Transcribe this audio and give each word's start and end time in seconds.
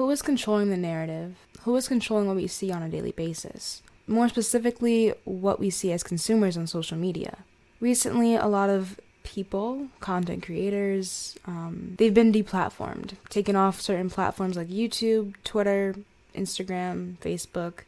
Who 0.00 0.08
is 0.08 0.22
controlling 0.22 0.70
the 0.70 0.78
narrative? 0.78 1.36
Who 1.64 1.76
is 1.76 1.86
controlling 1.86 2.26
what 2.26 2.36
we 2.36 2.46
see 2.46 2.72
on 2.72 2.82
a 2.82 2.88
daily 2.88 3.12
basis? 3.12 3.82
More 4.06 4.30
specifically, 4.30 5.12
what 5.24 5.60
we 5.60 5.68
see 5.68 5.92
as 5.92 6.02
consumers 6.02 6.56
on 6.56 6.66
social 6.66 6.96
media. 6.96 7.40
Recently, 7.80 8.34
a 8.34 8.46
lot 8.46 8.70
of 8.70 8.98
people, 9.24 9.88
content 10.00 10.42
creators, 10.42 11.36
um, 11.44 11.96
they've 11.98 12.14
been 12.14 12.32
deplatformed, 12.32 13.12
taken 13.28 13.56
off 13.56 13.82
certain 13.82 14.08
platforms 14.08 14.56
like 14.56 14.68
YouTube, 14.68 15.34
Twitter, 15.44 15.94
Instagram, 16.34 17.18
Facebook 17.18 17.80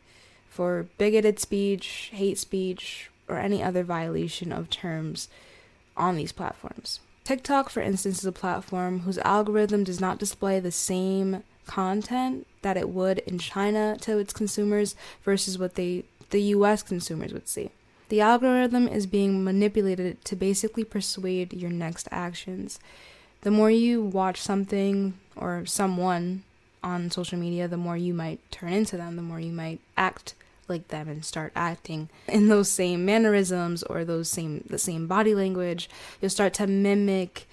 for 0.50 0.88
bigoted 0.98 1.40
speech, 1.40 2.10
hate 2.12 2.36
speech, 2.36 3.08
or 3.26 3.38
any 3.38 3.62
other 3.62 3.82
violation 3.82 4.52
of 4.52 4.68
terms 4.68 5.30
on 5.96 6.16
these 6.16 6.32
platforms. 6.32 7.00
TikTok, 7.24 7.70
for 7.70 7.80
instance, 7.80 8.18
is 8.18 8.26
a 8.26 8.32
platform 8.32 9.00
whose 9.00 9.16
algorithm 9.20 9.82
does 9.82 9.98
not 9.98 10.18
display 10.18 10.60
the 10.60 10.70
same 10.70 11.42
content 11.66 12.46
that 12.62 12.76
it 12.76 12.88
would 12.88 13.18
in 13.20 13.38
China 13.38 13.96
to 14.00 14.18
its 14.18 14.32
consumers 14.32 14.94
versus 15.22 15.58
what 15.58 15.74
they 15.74 16.04
the 16.30 16.42
US 16.42 16.82
consumers 16.82 17.32
would 17.32 17.48
see. 17.48 17.70
The 18.08 18.20
algorithm 18.20 18.88
is 18.88 19.06
being 19.06 19.44
manipulated 19.44 20.24
to 20.26 20.36
basically 20.36 20.84
persuade 20.84 21.52
your 21.52 21.70
next 21.70 22.08
actions. 22.10 22.78
The 23.42 23.50
more 23.50 23.70
you 23.70 24.02
watch 24.02 24.40
something 24.40 25.14
or 25.36 25.64
someone 25.66 26.42
on 26.82 27.10
social 27.10 27.38
media, 27.38 27.68
the 27.68 27.76
more 27.76 27.96
you 27.96 28.14
might 28.14 28.38
turn 28.50 28.72
into 28.72 28.96
them, 28.96 29.16
the 29.16 29.22
more 29.22 29.40
you 29.40 29.52
might 29.52 29.80
act 29.96 30.34
like 30.68 30.88
them 30.88 31.08
and 31.08 31.24
start 31.24 31.52
acting 31.54 32.08
in 32.28 32.48
those 32.48 32.70
same 32.70 33.04
mannerisms 33.04 33.82
or 33.84 34.04
those 34.04 34.28
same 34.28 34.64
the 34.68 34.78
same 34.78 35.06
body 35.06 35.34
language. 35.34 35.88
You'll 36.20 36.30
start 36.30 36.54
to 36.54 36.66
mimic 36.66 37.48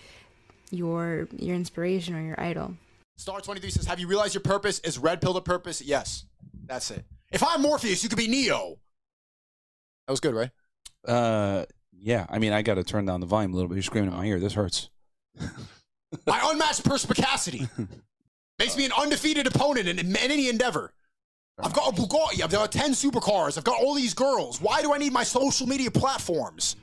your 0.71 1.27
your 1.37 1.55
inspiration 1.55 2.15
or 2.15 2.21
your 2.21 2.39
idol. 2.39 2.75
Star 3.19 3.41
23 3.41 3.69
says, 3.69 3.85
Have 3.85 3.99
you 3.99 4.07
realized 4.07 4.33
your 4.33 4.41
purpose 4.41 4.79
is 4.79 4.97
red 4.97 5.19
pill 5.19 5.33
to 5.33 5.41
purpose? 5.41 5.81
Yes. 5.81 6.23
That's 6.65 6.89
it. 6.89 7.03
If 7.29 7.43
I'm 7.43 7.61
Morpheus, 7.61 8.01
you 8.01 8.07
could 8.07 8.17
be 8.17 8.29
Neo. 8.29 8.77
That 10.07 10.13
was 10.13 10.21
good, 10.21 10.33
right? 10.33 10.49
Uh, 11.05 11.65
yeah. 11.91 12.25
I 12.29 12.39
mean, 12.39 12.53
I 12.53 12.61
got 12.61 12.75
to 12.75 12.83
turn 12.85 13.05
down 13.05 13.19
the 13.19 13.25
volume 13.25 13.51
a 13.51 13.55
little 13.55 13.67
bit. 13.67 13.75
You're 13.75 13.83
screaming 13.83 14.11
in 14.11 14.15
my 14.15 14.23
ear. 14.23 14.39
This 14.39 14.53
hurts. 14.53 14.89
My 16.25 16.39
unmatched 16.43 16.85
perspicacity 16.85 17.67
makes 18.57 18.75
me 18.75 18.85
an 18.85 18.91
undefeated 18.97 19.45
opponent 19.45 19.87
in, 19.87 19.99
in 19.99 20.15
any 20.15 20.49
endeavor. 20.49 20.91
I've 21.59 21.73
got 21.73 21.95
a 21.95 22.01
Bugatti. 22.01 22.41
I've 22.41 22.51
got 22.51 22.71
10 22.71 22.93
supercars. 22.93 23.59
I've 23.59 23.63
got 23.63 23.79
all 23.79 23.93
these 23.93 24.15
girls. 24.15 24.59
Why 24.59 24.81
do 24.81 24.91
I 24.91 24.97
need 24.97 25.13
my 25.13 25.23
social 25.23 25.67
media 25.67 25.91
platforms? 25.91 26.77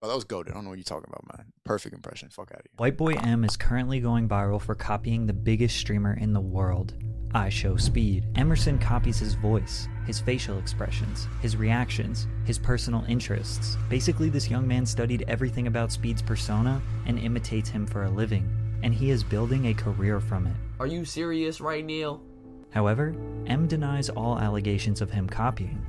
Oh, 0.00 0.06
that 0.06 0.14
was 0.14 0.22
goaded. 0.24 0.52
I 0.52 0.54
don't 0.54 0.62
know 0.62 0.70
what 0.70 0.78
you're 0.78 0.84
talking 0.84 1.08
about, 1.08 1.36
man. 1.36 1.46
Perfect 1.64 1.92
impression. 1.92 2.28
Fuck 2.28 2.52
out 2.52 2.60
of 2.60 2.66
here. 2.66 2.72
White 2.76 2.96
Boy 2.96 3.14
M 3.14 3.42
is 3.42 3.56
currently 3.56 3.98
going 3.98 4.28
viral 4.28 4.62
for 4.62 4.76
copying 4.76 5.26
the 5.26 5.32
biggest 5.32 5.76
streamer 5.76 6.16
in 6.16 6.32
the 6.32 6.40
world, 6.40 6.94
IShowSpeed. 7.30 8.22
Emerson 8.38 8.78
copies 8.78 9.18
his 9.18 9.34
voice, 9.34 9.88
his 10.06 10.20
facial 10.20 10.56
expressions, 10.58 11.26
his 11.42 11.56
reactions, 11.56 12.28
his 12.44 12.60
personal 12.60 13.04
interests. 13.08 13.76
Basically, 13.88 14.28
this 14.28 14.48
young 14.48 14.68
man 14.68 14.86
studied 14.86 15.24
everything 15.26 15.66
about 15.66 15.90
Speed's 15.90 16.22
persona 16.22 16.80
and 17.06 17.18
imitates 17.18 17.68
him 17.68 17.84
for 17.84 18.04
a 18.04 18.10
living, 18.10 18.48
and 18.84 18.94
he 18.94 19.10
is 19.10 19.24
building 19.24 19.66
a 19.66 19.74
career 19.74 20.20
from 20.20 20.46
it. 20.46 20.54
Are 20.78 20.86
you 20.86 21.04
serious 21.04 21.60
right 21.60 21.84
now? 21.84 22.20
However, 22.70 23.16
M 23.46 23.66
denies 23.66 24.10
all 24.10 24.38
allegations 24.38 25.00
of 25.00 25.10
him 25.10 25.28
copying. 25.28 25.84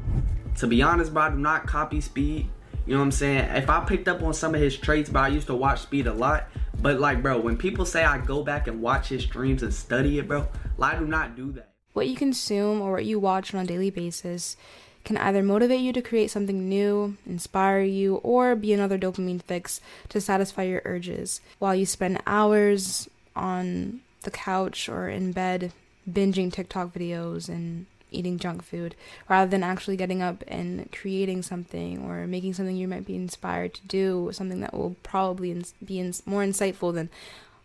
To 0.58 0.66
be 0.66 0.82
honest, 0.82 1.14
bro, 1.14 1.24
I 1.24 1.30
do 1.30 1.38
not 1.38 1.68
copy 1.68 2.02
Speed. 2.02 2.50
You 2.90 2.96
know 2.96 3.02
what 3.02 3.06
I'm 3.06 3.12
saying? 3.12 3.56
If 3.56 3.70
I 3.70 3.86
picked 3.86 4.08
up 4.08 4.24
on 4.24 4.34
some 4.34 4.56
of 4.56 4.62
his 4.62 4.76
traits, 4.76 5.12
but 5.12 5.20
I 5.20 5.28
used 5.28 5.46
to 5.46 5.54
watch 5.54 5.82
Speed 5.82 6.08
a 6.08 6.14
lot. 6.14 6.48
But 6.82 7.00
like, 7.00 7.22
bro, 7.22 7.40
when 7.40 7.56
people 7.56 7.86
say 7.86 8.04
I 8.04 8.18
go 8.18 8.44
back 8.44 8.66
and 8.66 8.82
watch 8.82 9.10
his 9.10 9.22
streams 9.22 9.62
and 9.62 9.72
study 9.72 10.18
it, 10.18 10.28
bro, 10.28 10.48
I 10.82 10.98
do 10.98 11.06
not 11.06 11.36
do 11.36 11.52
that. 11.52 11.70
What 11.94 12.08
you 12.08 12.16
consume 12.16 12.82
or 12.82 12.94
what 12.94 13.06
you 13.06 13.20
watch 13.20 13.54
on 13.54 13.64
a 13.64 13.68
daily 13.68 13.92
basis 13.92 14.58
can 15.06 15.18
either 15.18 15.44
motivate 15.44 15.82
you 15.82 15.94
to 15.94 16.02
create 16.02 16.32
something 16.32 16.68
new, 16.68 17.16
inspire 17.28 17.82
you, 17.82 18.16
or 18.16 18.56
be 18.56 18.74
another 18.74 18.98
dopamine 18.98 19.44
fix 19.44 19.82
to 20.10 20.20
satisfy 20.20 20.64
your 20.64 20.82
urges 20.84 21.42
while 21.60 21.76
you 21.76 21.86
spend 21.86 22.20
hours 22.26 23.08
on 23.36 24.00
the 24.24 24.32
couch 24.32 24.90
or 24.90 25.10
in 25.10 25.32
bed 25.32 25.74
binging 26.10 26.52
TikTok 26.52 26.92
videos 26.92 27.50
and 27.50 27.86
eating 28.12 28.38
junk 28.38 28.64
food 28.64 28.96
rather 29.30 29.50
than 29.50 29.64
actually 29.64 29.98
getting 29.98 30.22
up 30.22 30.44
and 30.48 30.92
creating 30.92 31.42
something 31.42 32.04
or 32.04 32.28
making 32.28 32.54
something 32.54 32.76
you 32.76 32.88
might 32.88 33.06
be 33.06 33.16
inspired 33.16 33.74
to 33.74 33.88
do, 33.88 34.30
something 34.32 34.62
that 34.62 34.74
will 34.74 34.96
probably 35.04 35.64
be 35.84 36.02
more 36.26 36.44
insightful 36.44 36.94
than 36.94 37.10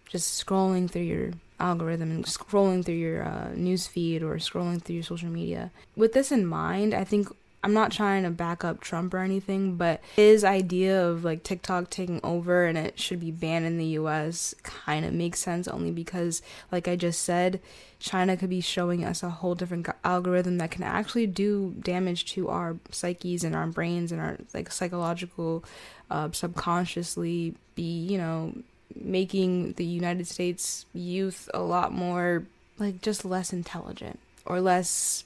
just 0.09 0.45
scrolling 0.45 0.91
through 0.91 1.03
your 1.03 1.31
algorithm 1.61 2.11
and 2.11 2.25
scrolling 2.25 2.85
through 2.85 2.95
your 2.95 3.23
uh, 3.23 3.51
news 3.55 3.87
feed 3.87 4.23
or 4.23 4.37
scrolling 4.37 4.83
through 4.83 4.97
your 4.97 5.05
social 5.05 5.31
media. 5.31 5.71
With 5.97 6.13
this 6.13 6.31
in 6.33 6.47
mind, 6.47 6.95
I 6.95 7.05
think 7.05 7.29
I'm 7.65 7.73
not 7.73 7.93
trying 7.93 8.25
to 8.25 8.31
back 8.31 8.63
up 8.63 8.83
Trump 8.83 9.15
or 9.15 9.21
anything, 9.21 9.77
but 9.77 10.03
his 10.17 10.45
idea 10.45 11.03
of 11.03 11.25
like 11.25 11.43
TikTok 11.43 11.89
taking 11.89 12.21
over 12.23 12.67
and 12.67 12.77
it 12.77 13.01
should 13.01 13.21
be 13.21 13.31
banned 13.31 13.65
in 13.65 13.79
the 13.79 13.87
US 13.99 14.55
kind 14.63 15.07
of 15.07 15.15
makes 15.15 15.41
sense 15.41 15.67
only 15.67 15.91
because, 15.91 16.43
like 16.71 16.87
I 16.89 16.95
just 16.95 17.23
said, 17.23 17.63
China 17.99 18.37
could 18.37 18.51
be 18.51 18.61
showing 18.61 19.03
us 19.03 19.23
a 19.23 19.31
whole 19.31 19.55
different 19.55 19.89
algorithm 20.05 20.59
that 20.59 20.73
can 20.73 20.83
actually 20.83 21.27
do 21.27 21.75
damage 21.81 22.27
to 22.35 22.51
our 22.51 22.77
psyches 22.91 23.45
and 23.45 23.57
our 23.57 23.67
brains 23.67 24.13
and 24.13 24.21
our 24.21 24.37
like 24.53 24.71
psychological, 24.71 25.65
uh, 26.11 26.29
subconsciously 26.33 27.55
be, 27.75 28.05
you 28.05 28.19
know, 28.19 28.53
making 28.95 29.73
the 29.73 29.87
United 29.87 30.27
States 30.27 30.85
youth 30.93 31.49
a 31.55 31.63
lot 31.63 31.95
more 31.95 32.45
like 32.79 33.01
just 33.01 33.25
less 33.25 33.55
intelligent 33.55 34.19
or 34.45 34.61
less 34.61 35.25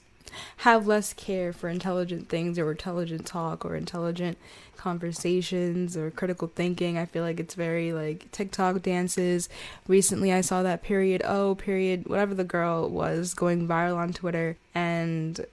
have 0.57 0.87
less 0.87 1.13
care 1.13 1.53
for 1.53 1.69
intelligent 1.69 2.29
things 2.29 2.57
or 2.57 2.71
intelligent 2.71 3.25
talk 3.25 3.65
or 3.65 3.75
intelligent 3.75 4.37
conversations 4.79 5.97
or 5.97 6.09
critical 6.09 6.47
thinking. 6.55 6.97
I 6.97 7.05
feel 7.05 7.23
like 7.23 7.39
it's 7.39 7.55
very 7.55 7.93
like 7.93 8.31
TikTok 8.31 8.81
dances. 8.81 9.49
Recently, 9.87 10.33
I 10.33 10.41
saw 10.41 10.63
that 10.63 10.81
period 10.81 11.21
oh 11.25 11.55
period 11.55 12.07
whatever 12.07 12.33
the 12.33 12.43
girl 12.43 12.89
was 12.89 13.33
going 13.33 13.67
viral 13.67 13.97
on 13.97 14.13
Twitter, 14.13 14.57
and 14.73 15.45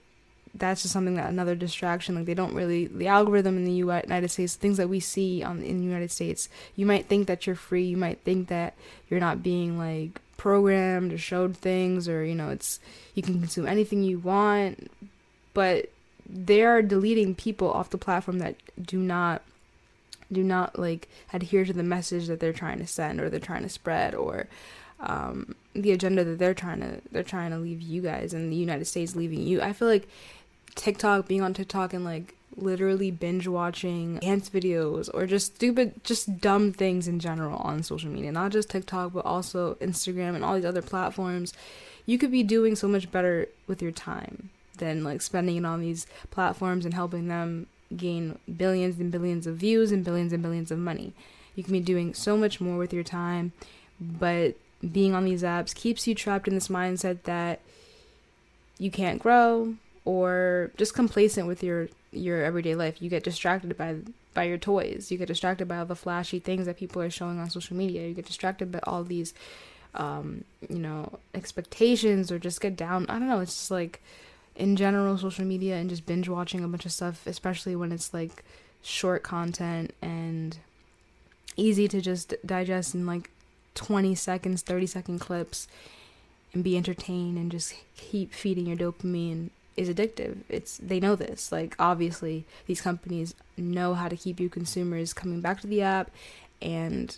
that's 0.55 0.81
just 0.81 0.93
something 0.93 1.15
that 1.15 1.29
another 1.29 1.55
distraction. 1.55 2.15
Like 2.15 2.25
they 2.25 2.33
don't 2.33 2.53
really 2.53 2.87
the 2.87 3.07
algorithm 3.07 3.57
in 3.57 3.65
the 3.65 3.71
United 3.71 4.29
States, 4.31 4.55
things 4.55 4.77
that 4.77 4.89
we 4.89 4.99
see 4.99 5.43
on 5.43 5.61
in 5.61 5.79
the 5.79 5.85
United 5.85 6.11
States. 6.11 6.49
You 6.75 6.85
might 6.85 7.07
think 7.07 7.27
that 7.27 7.45
you're 7.45 7.55
free. 7.55 7.85
You 7.85 7.97
might 7.97 8.19
think 8.21 8.47
that 8.47 8.75
you're 9.09 9.19
not 9.19 9.43
being 9.43 9.77
like 9.77 10.21
programmed 10.47 11.11
or 11.11 11.17
showed 11.17 11.57
things, 11.57 12.07
or 12.07 12.23
you 12.23 12.33
know, 12.33 12.47
it's 12.47 12.79
you 13.15 13.21
can 13.21 13.37
consume 13.37 13.67
anything 13.67 14.01
you 14.01 14.17
want, 14.17 14.89
but 15.53 15.89
they 16.25 16.63
are 16.63 16.81
deleting 16.81 17.35
people 17.35 17.69
off 17.69 17.89
the 17.89 17.97
platform 17.97 18.39
that 18.39 18.55
do 18.81 18.97
not 18.97 19.41
do 20.31 20.41
not 20.41 20.79
like 20.79 21.09
adhere 21.33 21.65
to 21.65 21.73
the 21.73 21.83
message 21.83 22.27
that 22.27 22.39
they're 22.39 22.53
trying 22.53 22.79
to 22.79 22.87
send 22.87 23.19
or 23.19 23.29
they're 23.29 23.41
trying 23.41 23.63
to 23.63 23.69
spread 23.69 24.15
or 24.15 24.47
um, 25.01 25.53
the 25.73 25.91
agenda 25.91 26.23
that 26.23 26.39
they're 26.39 26.53
trying 26.53 26.79
to 26.79 27.01
they're 27.11 27.23
trying 27.23 27.51
to 27.51 27.57
leave 27.57 27.81
you 27.81 28.01
guys 28.01 28.33
and 28.33 28.49
the 28.49 28.55
United 28.55 28.85
States 28.85 29.17
leaving 29.17 29.41
you. 29.41 29.61
I 29.61 29.73
feel 29.73 29.89
like 29.89 30.07
TikTok 30.75 31.27
being 31.27 31.41
on 31.41 31.53
TikTok 31.53 31.93
and 31.93 32.05
like 32.05 32.36
literally 32.57 33.11
binge 33.11 33.47
watching 33.47 34.17
dance 34.17 34.49
videos 34.49 35.09
or 35.13 35.25
just 35.25 35.55
stupid 35.55 36.03
just 36.03 36.41
dumb 36.41 36.73
things 36.73 37.07
in 37.07 37.19
general 37.19 37.57
on 37.57 37.83
social 37.83 38.09
media, 38.09 38.31
not 38.31 38.51
just 38.51 38.69
TikTok 38.69 39.13
but 39.13 39.25
also 39.25 39.75
Instagram 39.75 40.35
and 40.35 40.43
all 40.43 40.55
these 40.55 40.65
other 40.65 40.81
platforms. 40.81 41.53
You 42.05 42.17
could 42.17 42.31
be 42.31 42.43
doing 42.43 42.75
so 42.75 42.87
much 42.87 43.11
better 43.11 43.47
with 43.67 43.81
your 43.81 43.91
time 43.91 44.49
than 44.77 45.03
like 45.03 45.21
spending 45.21 45.57
it 45.57 45.65
on 45.65 45.81
these 45.81 46.07
platforms 46.31 46.85
and 46.85 46.93
helping 46.93 47.27
them 47.27 47.67
gain 47.95 48.37
billions 48.57 48.99
and 48.99 49.11
billions 49.11 49.47
of 49.47 49.55
views 49.55 49.91
and 49.91 50.03
billions 50.03 50.33
and 50.33 50.41
billions 50.41 50.71
of 50.71 50.79
money. 50.79 51.13
You 51.55 51.63
can 51.63 51.73
be 51.73 51.79
doing 51.79 52.13
so 52.13 52.37
much 52.37 52.61
more 52.61 52.77
with 52.77 52.93
your 52.93 53.03
time, 53.03 53.53
but 53.99 54.55
being 54.91 55.15
on 55.15 55.25
these 55.25 55.43
apps 55.43 55.73
keeps 55.73 56.07
you 56.07 56.13
trapped 56.13 56.47
in 56.47 56.53
this 56.53 56.67
mindset 56.67 57.23
that 57.23 57.59
you 58.77 58.91
can't 58.91 59.21
grow 59.21 59.73
or 60.07 60.71
just 60.77 60.93
complacent 60.93 61.47
with 61.47 61.61
your 61.61 61.89
your 62.13 62.41
everyday 62.41 62.75
life. 62.75 63.01
You 63.01 63.09
get 63.09 63.25
distracted 63.25 63.77
by 63.77 63.97
by 64.33 64.43
your 64.43 64.57
toys. 64.57 65.11
You 65.11 65.17
get 65.17 65.27
distracted 65.27 65.67
by 65.67 65.79
all 65.79 65.85
the 65.85 65.97
flashy 65.97 66.39
things 66.39 66.65
that 66.65 66.77
people 66.77 67.01
are 67.01 67.09
showing 67.09 67.39
on 67.39 67.49
social 67.49 67.75
media. 67.75 68.07
You 68.07 68.13
get 68.13 68.25
distracted 68.25 68.71
by 68.71 68.79
all 68.83 69.03
these 69.03 69.33
um, 69.95 70.45
you 70.69 70.79
know, 70.79 71.19
expectations 71.33 72.31
or 72.31 72.39
just 72.39 72.61
get 72.61 72.77
down. 72.77 73.05
I 73.09 73.19
don't 73.19 73.27
know, 73.27 73.41
it's 73.41 73.53
just 73.53 73.71
like 73.71 74.01
in 74.55 74.77
general 74.77 75.17
social 75.17 75.43
media 75.43 75.75
and 75.75 75.89
just 75.89 76.05
binge 76.05 76.29
watching 76.29 76.63
a 76.63 76.67
bunch 76.69 76.85
of 76.85 76.93
stuff, 76.93 77.27
especially 77.27 77.75
when 77.75 77.91
it's 77.91 78.13
like 78.13 78.45
short 78.81 79.23
content 79.23 79.93
and 80.01 80.57
easy 81.57 81.87
to 81.89 81.99
just 81.99 82.33
digest 82.45 82.95
in 82.95 83.05
like 83.05 83.29
20 83.75 84.15
seconds, 84.15 84.61
30 84.61 84.87
second 84.87 85.19
clips 85.19 85.67
and 86.53 86.63
be 86.63 86.77
entertained 86.77 87.37
and 87.37 87.51
just 87.51 87.73
keep 87.97 88.33
feeding 88.33 88.67
your 88.67 88.77
dopamine 88.77 89.49
is 89.77 89.89
addictive. 89.89 90.37
It's 90.49 90.77
they 90.77 90.99
know 90.99 91.15
this. 91.15 91.51
Like 91.51 91.75
obviously 91.79 92.45
these 92.65 92.81
companies 92.81 93.33
know 93.55 93.93
how 93.93 94.09
to 94.09 94.17
keep 94.17 94.39
you 94.39 94.49
consumers 94.49 95.13
coming 95.13 95.39
back 95.39 95.61
to 95.61 95.67
the 95.67 95.81
app 95.81 96.11
and 96.61 97.17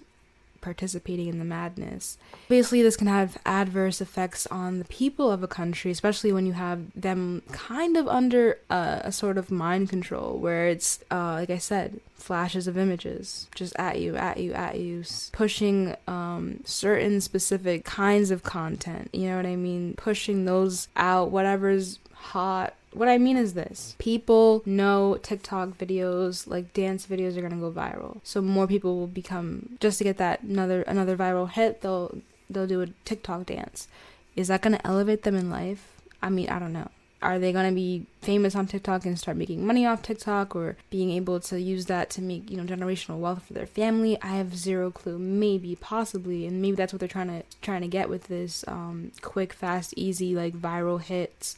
participating 0.62 1.28
in 1.28 1.40
the 1.40 1.46
madness. 1.46 2.18
Obviously, 2.46 2.82
this 2.82 2.98
can 2.98 3.08
have 3.08 3.38
adverse 3.46 4.02
effects 4.02 4.48
on 4.48 4.80
the 4.80 4.86
people 4.86 5.32
of 5.32 5.44
a 5.44 5.48
country, 5.48 5.92
especially 5.92 6.32
when 6.32 6.46
you 6.46 6.54
have 6.54 6.82
them 7.00 7.42
kind 7.52 7.98
of 7.98 8.08
under 8.08 8.60
a, 8.70 9.02
a 9.06 9.12
sort 9.12 9.38
of 9.38 9.52
mind 9.52 9.90
control, 9.90 10.38
where 10.38 10.68
it's, 10.68 11.00
uh, 11.12 11.34
like 11.34 11.50
I 11.50 11.58
said, 11.58 12.00
flashes 12.16 12.68
of 12.68 12.78
images 12.78 13.48
just 13.56 13.74
at 13.78 14.00
you, 14.00 14.16
at 14.16 14.38
you, 14.38 14.54
at 14.54 14.80
you, 14.80 15.04
pushing 15.32 15.96
um, 16.08 16.60
certain 16.66 17.22
specific 17.22 17.86
kinds 17.86 18.32
of 18.32 18.44
content. 18.44 19.10
You 19.14 19.30
know 19.30 19.38
what 19.38 19.46
I 19.46 19.56
mean? 19.56 19.94
Pushing 19.96 20.46
those 20.46 20.90
out, 20.96 21.32
whatever's 21.32 22.00
hot. 22.20 22.74
What 22.94 23.08
I 23.08 23.18
mean 23.18 23.38
is 23.38 23.54
this 23.54 23.96
people 23.98 24.62
know 24.66 25.18
TikTok 25.22 25.78
videos, 25.78 26.48
like 26.48 26.74
dance 26.74 27.06
videos, 27.08 27.38
are 27.38 27.42
gonna 27.42 27.58
go 27.58 27.72
viral. 27.72 28.20
So 28.24 28.42
more 28.42 28.68
people 28.68 28.98
will 28.98 29.08
become 29.08 29.78
just 29.80 29.98
to 30.00 30.04
get 30.04 30.18
that 30.18 30.42
another 30.42 30.82
another 30.84 31.16
viral 31.16 31.50
hit. 31.50 31.82
They'll 31.82 32.18
they'll 32.50 32.68
do 32.68 32.82
a 32.82 32.88
TikTok 33.06 33.46
dance. 33.46 33.88
Is 34.36 34.48
that 34.48 34.62
gonna 34.62 34.82
elevate 34.84 35.24
them 35.24 35.36
in 35.36 35.50
life? 35.50 35.92
I 36.22 36.30
mean, 36.30 36.50
I 36.50 36.60
don't 36.60 36.74
know. 36.74 36.90
Are 37.22 37.38
they 37.38 37.52
gonna 37.52 37.74
be 37.74 38.06
famous 38.22 38.56
on 38.56 38.66
TikTok 38.66 39.06
and 39.06 39.20
start 39.20 39.38
making 39.38 39.66
money 39.66 39.86
off 39.86 40.02
TikTok, 40.02 40.56
or 40.56 40.78
being 40.90 41.12
able 41.12 41.40
to 41.42 41.60
use 41.60 41.86
that 41.88 42.10
to 42.12 42.22
make 42.22 42.50
you 42.50 42.58
know 42.58 42.64
generational 42.64 43.20
wealth 43.20 43.44
for 43.44 43.54
their 43.54 43.68
family? 43.68 44.20
I 44.22 44.30
have 44.38 44.58
zero 44.58 44.90
clue. 44.90 45.20
Maybe, 45.20 45.76
possibly, 45.76 46.48
and 46.48 46.62
maybe 46.62 46.76
that's 46.76 46.92
what 46.92 47.02
they're 47.02 47.10
trying 47.10 47.28
to 47.28 47.44
trying 47.62 47.82
to 47.82 47.88
get 47.88 48.10
with 48.10 48.28
this 48.28 48.66
um, 48.68 49.12
quick, 49.22 49.54
fast, 49.54 49.94
easy 49.96 50.34
like 50.34 50.56
viral 50.56 51.02
hits 51.02 51.58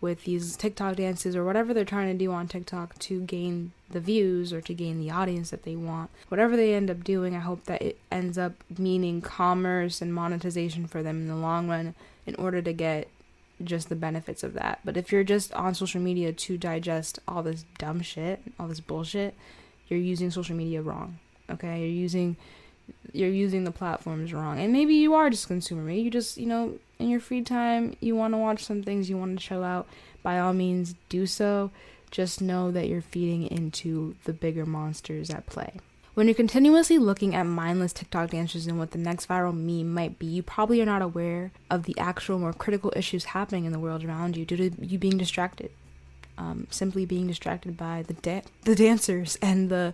with 0.00 0.24
these 0.24 0.56
TikTok 0.56 0.96
dances 0.96 1.36
or 1.36 1.44
whatever 1.44 1.74
they're 1.74 1.84
trying 1.84 2.08
to 2.08 2.24
do 2.24 2.32
on 2.32 2.48
TikTok 2.48 2.98
to 3.00 3.20
gain 3.22 3.72
the 3.90 4.00
views 4.00 4.52
or 4.52 4.60
to 4.62 4.72
gain 4.72 4.98
the 4.98 5.10
audience 5.10 5.50
that 5.50 5.64
they 5.64 5.76
want. 5.76 6.10
Whatever 6.28 6.56
they 6.56 6.74
end 6.74 6.90
up 6.90 7.04
doing, 7.04 7.36
I 7.36 7.40
hope 7.40 7.64
that 7.64 7.82
it 7.82 7.98
ends 8.10 8.38
up 8.38 8.52
meaning 8.78 9.20
commerce 9.20 10.00
and 10.00 10.14
monetization 10.14 10.86
for 10.86 11.02
them 11.02 11.22
in 11.22 11.28
the 11.28 11.36
long 11.36 11.68
run 11.68 11.94
in 12.26 12.34
order 12.36 12.62
to 12.62 12.72
get 12.72 13.08
just 13.62 13.88
the 13.88 13.96
benefits 13.96 14.42
of 14.42 14.54
that. 14.54 14.80
But 14.84 14.96
if 14.96 15.12
you're 15.12 15.24
just 15.24 15.52
on 15.52 15.74
social 15.74 16.00
media 16.00 16.32
to 16.32 16.56
digest 16.56 17.18
all 17.28 17.42
this 17.42 17.64
dumb 17.78 18.00
shit, 18.00 18.40
all 18.58 18.68
this 18.68 18.80
bullshit, 18.80 19.34
you're 19.88 19.98
using 19.98 20.30
social 20.30 20.56
media 20.56 20.80
wrong. 20.80 21.18
Okay? 21.50 21.80
You're 21.80 21.88
using 21.88 22.36
you're 23.12 23.28
using 23.28 23.64
the 23.64 23.70
platforms 23.70 24.32
wrong. 24.32 24.58
And 24.58 24.72
maybe 24.72 24.94
you 24.94 25.14
are 25.14 25.30
just 25.30 25.46
consumer. 25.46 25.82
Maybe 25.82 26.02
you 26.02 26.10
just, 26.10 26.38
you 26.38 26.46
know, 26.46 26.78
in 27.00 27.08
your 27.08 27.20
free 27.20 27.42
time, 27.42 27.96
you 28.00 28.14
want 28.14 28.34
to 28.34 28.38
watch 28.38 28.64
some 28.64 28.82
things, 28.82 29.08
you 29.08 29.16
want 29.16 29.38
to 29.38 29.44
chill 29.44 29.64
out. 29.64 29.88
By 30.22 30.38
all 30.38 30.52
means, 30.52 30.94
do 31.08 31.26
so. 31.26 31.70
Just 32.10 32.40
know 32.40 32.70
that 32.70 32.88
you're 32.88 33.00
feeding 33.00 33.46
into 33.46 34.16
the 34.24 34.32
bigger 34.32 34.66
monsters 34.66 35.30
at 35.30 35.46
play. 35.46 35.74
When 36.14 36.26
you're 36.26 36.34
continuously 36.34 36.98
looking 36.98 37.34
at 37.34 37.44
mindless 37.44 37.92
TikTok 37.92 38.30
dances 38.30 38.66
and 38.66 38.78
what 38.78 38.90
the 38.90 38.98
next 38.98 39.28
viral 39.28 39.54
meme 39.54 39.94
might 39.94 40.18
be, 40.18 40.26
you 40.26 40.42
probably 40.42 40.82
are 40.82 40.86
not 40.86 41.02
aware 41.02 41.52
of 41.70 41.84
the 41.84 41.96
actual 41.98 42.38
more 42.38 42.52
critical 42.52 42.92
issues 42.96 43.26
happening 43.26 43.64
in 43.64 43.72
the 43.72 43.78
world 43.78 44.04
around 44.04 44.36
you 44.36 44.44
due 44.44 44.56
to 44.56 44.84
you 44.84 44.98
being 44.98 45.18
distracted. 45.18 45.70
Um, 46.36 46.66
simply 46.70 47.04
being 47.04 47.26
distracted 47.26 47.76
by 47.76 48.02
the 48.02 48.14
da- 48.14 48.42
the 48.62 48.74
dancers 48.74 49.36
and 49.42 49.68
the 49.68 49.92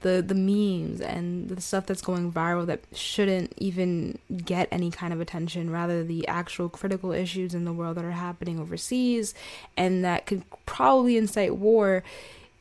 the 0.00 0.22
the 0.26 0.34
memes 0.34 1.00
and 1.00 1.48
the 1.48 1.60
stuff 1.60 1.86
that's 1.86 2.02
going 2.02 2.32
viral 2.32 2.66
that 2.66 2.80
shouldn't 2.94 3.52
even 3.58 4.18
get 4.44 4.68
any 4.70 4.90
kind 4.90 5.12
of 5.12 5.20
attention 5.20 5.70
rather 5.70 6.02
the 6.02 6.26
actual 6.26 6.68
critical 6.68 7.12
issues 7.12 7.54
in 7.54 7.64
the 7.64 7.72
world 7.72 7.96
that 7.96 8.04
are 8.04 8.12
happening 8.12 8.58
overseas 8.58 9.34
and 9.76 10.04
that 10.04 10.26
could 10.26 10.42
probably 10.66 11.16
incite 11.16 11.56
war 11.56 12.02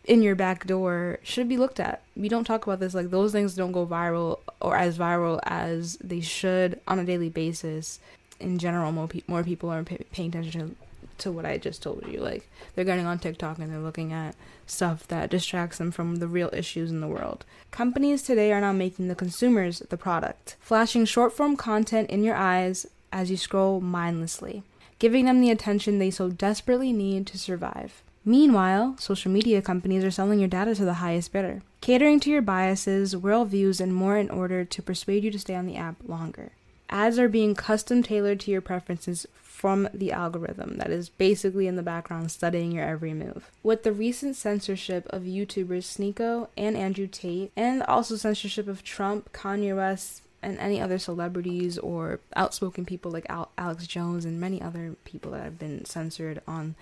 in 0.06 0.24
your 0.24 0.36
back 0.36 0.66
door 0.66 1.20
should 1.22 1.48
be 1.48 1.58
looked 1.58 1.80
at. 1.80 2.02
We 2.16 2.30
don't 2.30 2.44
talk 2.44 2.66
about 2.66 2.80
this 2.80 2.96
like 2.96 3.12
those 3.12 3.32
things 3.32 3.56
don't 3.56 3.72
go 3.72 3.86
viral 3.86 4.40
or 4.60 4.76
as 4.76 4.98
viral 4.98 5.40
as 5.44 5.98
they 5.98 6.20
should 6.20 6.80
on 6.88 7.00
a 7.00 7.06
daily 7.06 7.30
basis. 7.30 8.00
In 8.40 8.58
general, 8.58 8.92
more, 8.92 9.08
pe- 9.08 9.22
more 9.28 9.44
people 9.44 9.70
are 9.70 9.84
pay- 9.84 10.06
paying 10.12 10.30
attention 10.30 10.78
to, 11.20 11.32
what 11.32 11.46
I 11.46 11.58
just 11.58 11.82
told 11.82 12.06
you. 12.08 12.20
Like 12.20 12.50
they're 12.76 12.86
getting 12.86 13.06
on 13.06 13.20
TikTok 13.20 13.60
and 13.60 13.72
they're 13.72 13.80
looking 13.80 14.14
at 14.14 14.36
stuff 14.66 15.08
that 15.08 15.30
distracts 15.30 15.78
them 15.78 15.92
from 15.92 16.18
the 16.18 16.28
real 16.28 16.50
issues 16.54 16.92
in 16.92 17.02
the 17.02 17.08
world. 17.08 17.46
Companies 17.72 18.24
today 18.24 18.52
are 18.52 18.62
now 18.62 18.74
making 18.74 19.08
the 19.08 19.16
consumers 19.16 19.80
the 19.90 19.98
product, 19.98 20.56
flashing 20.60 21.06
short 21.06 21.34
form 21.34 21.56
content 21.56 22.10
in 22.10 22.24
your 22.24 22.36
eyes 22.36 22.86
as 23.12 23.32
you 23.32 23.38
scroll 23.38 23.82
mindlessly, 23.82 24.64
giving 25.00 25.26
them 25.26 25.42
the 25.42 25.52
attention 25.52 26.00
they 26.00 26.12
so 26.12 26.30
desperately 26.30 26.94
need 26.94 27.26
to 27.28 27.38
survive. 27.38 28.04
Meanwhile, 28.26 28.98
social 29.00 29.32
media 29.32 29.62
companies 29.62 30.04
are 30.04 30.12
selling 30.12 30.40
your 30.40 30.50
data 30.50 30.76
to 30.76 30.86
the 30.86 30.96
highest 30.96 31.32
bidder, 31.32 31.64
catering 31.82 32.20
to 32.20 32.30
your 32.30 32.42
biases, 32.42 33.16
worldviews, 33.16 33.80
and 33.80 33.96
more 33.96 34.18
in 34.18 34.30
order 34.30 34.66
to 34.66 34.82
persuade 34.82 35.24
you 35.24 35.32
to 35.32 35.40
stay 35.40 35.56
on 35.56 35.66
the 35.66 35.78
app 35.78 35.96
longer. 36.06 36.52
Ads 36.90 37.18
are 37.18 37.30
being 37.30 37.56
custom 37.56 38.04
tailored 38.04 38.40
to 38.42 38.52
your 38.52 38.62
preferences 38.62 39.26
from 39.60 39.90
the 39.94 40.10
algorithm 40.10 40.78
that 40.78 40.90
is 40.90 41.10
basically 41.10 41.68
in 41.68 41.76
the 41.76 41.84
background 41.84 42.32
studying 42.32 42.72
your 42.72 42.86
every 42.86 43.14
move. 43.14 43.52
With 43.62 43.84
the 43.84 43.92
recent 43.92 44.38
censorship 44.38 45.06
of 45.10 45.24
YouTubers 45.24 45.84
Sneako 45.84 46.48
and 46.56 46.78
Andrew 46.78 47.08
Tate, 47.08 47.52
and 47.58 47.84
also 47.84 48.16
censorship 48.16 48.70
of 48.70 48.86
Trump, 48.86 49.34
Kanye 49.34 49.76
West, 49.76 50.22
and 50.42 50.58
any 50.60 50.80
other 50.80 50.98
celebrities 50.98 51.78
or 51.78 52.22
outspoken 52.38 52.86
people 52.86 53.12
like 53.12 53.26
Al- 53.28 53.52
Alex 53.58 53.86
Jones 53.86 54.24
and 54.24 54.40
many 54.40 54.62
other 54.62 54.96
people 55.04 55.32
that 55.32 55.44
have 55.44 55.60
been 55.60 55.84
censored 55.84 56.42
on 56.48 56.76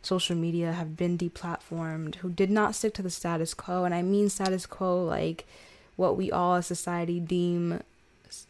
social 0.00 0.36
media 0.36 0.70
have 0.74 0.96
been 0.96 1.18
deplatformed 1.18 2.14
who 2.16 2.30
did 2.30 2.52
not 2.52 2.76
stick 2.76 2.94
to 2.94 3.02
the 3.02 3.10
status 3.10 3.52
quo. 3.52 3.82
And 3.82 3.92
I 3.92 4.02
mean 4.02 4.28
status 4.28 4.64
quo 4.64 5.04
like 5.04 5.44
what 5.96 6.16
we 6.16 6.30
all 6.30 6.54
as 6.54 6.68
society 6.68 7.18
deem 7.18 7.82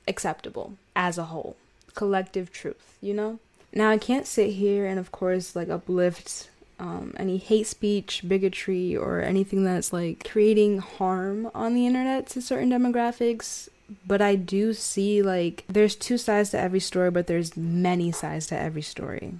acceptable 0.06 0.74
as 0.94 1.16
a 1.16 1.24
whole. 1.24 1.56
Collective 1.94 2.52
truth 2.52 2.98
you 3.00 3.14
know 3.14 3.38
now 3.72 3.90
I 3.90 3.98
can't 3.98 4.26
sit 4.26 4.50
here 4.50 4.86
and 4.86 4.98
of 4.98 5.12
course 5.12 5.56
like 5.56 5.68
uplift 5.68 6.50
um, 6.82 7.14
any 7.16 7.36
hate 7.36 7.68
speech, 7.68 8.24
bigotry, 8.26 8.96
or 8.96 9.20
anything 9.20 9.62
that's 9.62 9.92
like 9.92 10.28
creating 10.28 10.78
harm 10.78 11.48
on 11.54 11.74
the 11.74 11.86
internet 11.86 12.26
to 12.30 12.42
certain 12.42 12.70
demographics. 12.70 13.68
But 14.04 14.20
I 14.20 14.34
do 14.34 14.74
see 14.74 15.22
like 15.22 15.64
there's 15.68 15.94
two 15.94 16.18
sides 16.18 16.50
to 16.50 16.58
every 16.58 16.80
story, 16.80 17.12
but 17.12 17.28
there's 17.28 17.56
many 17.56 18.10
sides 18.10 18.48
to 18.48 18.58
every 18.58 18.82
story. 18.82 19.34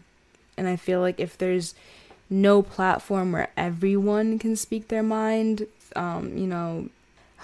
And 0.57 0.69
I 0.69 0.77
feel 0.77 1.01
like 1.01 1.19
if 1.19 1.37
there's 1.37 1.75
no 2.31 2.63
platform 2.63 3.33
where 3.33 3.51
everyone 3.57 4.39
can 4.39 4.55
speak 4.55 4.87
their 4.87 5.03
mind, 5.03 5.67
um, 5.97 6.39
you 6.39 6.47
know, 6.47 6.89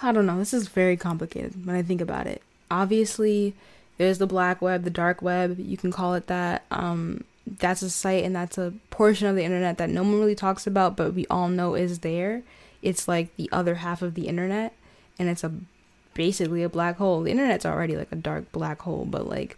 I 0.00 0.12
don't 0.12 0.26
know. 0.26 0.38
This 0.38 0.55
is 0.55 0.69
very 0.69 0.96
complicated 0.96 1.67
when 1.67 1.75
I 1.75 1.82
think 1.82 2.00
about 2.00 2.29
it. 2.29 2.41
Obviously, 2.70 3.55
there's 3.99 4.19
the 4.19 4.27
black 4.27 4.62
web, 4.62 4.85
the 4.85 4.91
dark 4.91 5.21
web, 5.21 5.59
you 5.59 5.77
can 5.77 5.93
call 5.93 6.15
it 6.15 6.29
that. 6.29 6.65
Um, 6.71 7.25
that's 7.59 7.83
a 7.83 7.91
site 7.91 8.25
and 8.25 8.34
that's 8.37 8.58
a 8.58 8.75
portion 8.91 9.27
of 9.27 9.34
the 9.34 9.44
internet 9.44 9.79
that 9.79 9.91
no 9.91 10.03
one 10.03 10.19
really 10.19 10.34
talks 10.34 10.67
about, 10.67 10.96
but 10.96 11.15
we 11.15 11.27
all 11.29 11.49
know 11.49 11.75
is 11.75 12.01
there. 12.01 12.43
It's 12.82 13.08
like 13.08 13.34
the 13.37 13.49
other 13.53 13.77
half 13.77 14.03
of 14.03 14.15
the 14.15 14.29
internet, 14.29 14.72
and 15.19 15.29
it's 15.29 15.43
a 15.43 15.53
basically 16.15 16.63
a 16.63 16.69
black 16.69 16.96
hole. 16.96 17.22
The 17.22 17.31
internet's 17.31 17.67
already 17.67 17.96
like 17.96 18.13
a 18.13 18.17
dark 18.17 18.53
black 18.53 18.82
hole, 18.82 19.05
but 19.05 19.27
like 19.27 19.56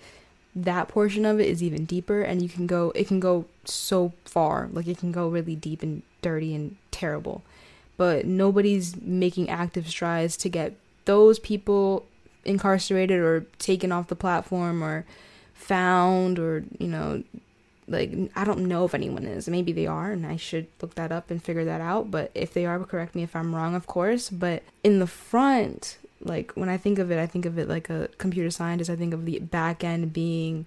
that 0.55 0.89
portion 0.89 1.25
of 1.27 1.39
it 1.39 1.49
is 1.49 1.63
even 1.63 1.85
deeper, 1.85 2.23
and 2.23 2.41
you 2.41 2.49
can 2.49 2.67
go. 2.67 2.93
It 2.95 3.09
can 3.09 3.21
go 3.21 3.45
so 3.65 4.13
far, 4.25 4.69
like 4.73 4.87
it 4.87 4.99
can 4.99 5.13
go 5.13 5.29
really 5.29 5.55
deep 5.55 5.83
and 5.83 6.03
dirty 6.23 6.55
and 6.55 6.77
terrible, 6.91 7.43
but 7.97 8.25
nobody's 8.25 8.97
making 9.01 9.51
active 9.51 9.89
strides 9.89 10.37
to 10.39 10.49
get 10.49 10.75
those 11.05 11.39
people 11.39 12.07
incarcerated 12.45 13.21
or 13.21 13.47
taken 13.59 13.93
off 13.93 14.09
the 14.09 14.17
platform 14.17 14.83
or 14.83 15.05
found 15.55 16.39
or 16.39 16.65
you 16.79 16.89
know 16.89 17.23
like 17.91 18.13
I 18.37 18.45
don't 18.45 18.69
know 18.69 18.85
if 18.85 18.95
anyone 18.95 19.25
is. 19.25 19.49
Maybe 19.49 19.73
they 19.73 19.87
are, 19.87 20.13
and 20.13 20.25
I 20.25 20.37
should 20.37 20.69
look 20.81 20.95
that 20.95 21.13
up 21.13 21.31
and 21.31 21.43
figure 21.43 21.65
that 21.65 21.81
out. 21.81 22.11
But 22.11 22.31
if 22.35 22.55
they 22.55 22.65
are, 22.65 22.79
correct 22.85 23.15
me 23.15 23.25
if 23.25 23.35
I'm 23.35 23.55
wrong, 23.55 23.75
of 23.75 23.87
course. 23.87 24.31
But 24.31 24.63
in 24.85 25.01
the 25.01 25.07
front, 25.07 25.99
like 26.23 26.53
when 26.53 26.69
I 26.69 26.77
think 26.77 26.99
of 26.99 27.11
it, 27.11 27.19
I 27.19 27.27
think 27.27 27.45
of 27.47 27.59
it 27.59 27.69
like 27.69 27.91
a 27.91 28.09
computer 28.17 28.51
scientist. 28.51 28.91
I 28.91 28.97
think 28.97 29.13
of 29.13 29.27
the 29.27 29.41
back 29.41 29.83
end 29.83 30.13
being 30.13 30.67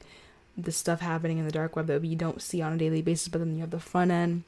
the 0.57 0.71
stuff 0.71 0.99
happening 0.99 1.37
in 1.37 1.45
the 1.45 1.51
dark 1.51 1.75
web 1.75 1.87
that 1.87 2.01
we 2.01 2.13
don't 2.13 2.41
see 2.41 2.61
on 2.61 2.73
a 2.73 2.77
daily 2.77 3.01
basis. 3.01 3.29
But 3.29 3.39
then 3.39 3.55
you 3.55 3.61
have 3.61 3.71
the 3.71 3.79
front 3.79 4.11
end, 4.11 4.43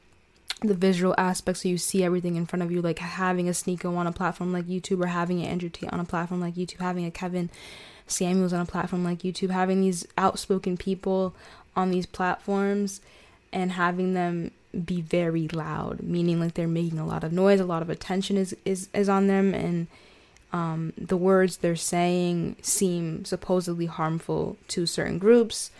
the 0.60 0.74
visual 0.74 1.14
aspect, 1.18 1.58
so 1.58 1.68
you 1.68 1.78
see 1.78 2.02
everything 2.02 2.36
in 2.36 2.46
front 2.46 2.62
of 2.62 2.70
you. 2.70 2.80
Like 2.80 2.98
having 2.98 3.48
a 3.48 3.52
Sneako 3.52 3.96
on 3.96 4.06
a 4.06 4.12
platform 4.12 4.52
like 4.52 4.66
YouTube, 4.66 5.02
or 5.02 5.08
having 5.08 5.40
an 5.40 5.46
Andrew 5.46 5.68
Tate 5.68 5.92
on 5.92 6.00
a 6.00 6.04
platform 6.04 6.40
like 6.40 6.54
YouTube, 6.54 6.80
having 6.80 7.04
a 7.04 7.10
Kevin 7.10 7.50
Samuels 8.06 8.52
on 8.52 8.60
a 8.60 8.66
platform 8.66 9.04
like 9.04 9.18
YouTube, 9.18 9.50
having 9.50 9.80
these 9.80 10.06
outspoken 10.16 10.76
people 10.76 11.34
on 11.74 11.90
these 11.90 12.06
platforms 12.06 13.00
and 13.52 13.72
having 13.72 14.14
them 14.14 14.50
be 14.84 15.00
very 15.00 15.48
loud, 15.48 16.00
meaning 16.00 16.40
like 16.40 16.54
they're 16.54 16.68
making 16.68 16.98
a 16.98 17.06
lot 17.06 17.24
of 17.24 17.32
noise, 17.32 17.60
a 17.60 17.64
lot 17.64 17.82
of 17.82 17.90
attention 17.90 18.36
is 18.36 18.56
is, 18.64 18.88
is 18.94 19.08
on 19.08 19.26
them 19.26 19.54
and 19.54 19.86
um, 20.52 20.92
the 20.96 21.16
words 21.16 21.58
they're 21.58 21.76
saying 21.76 22.56
seem 22.62 23.24
supposedly 23.24 23.86
harmful 23.86 24.56
to 24.68 24.86
certain 24.86 25.18
groups 25.18 25.70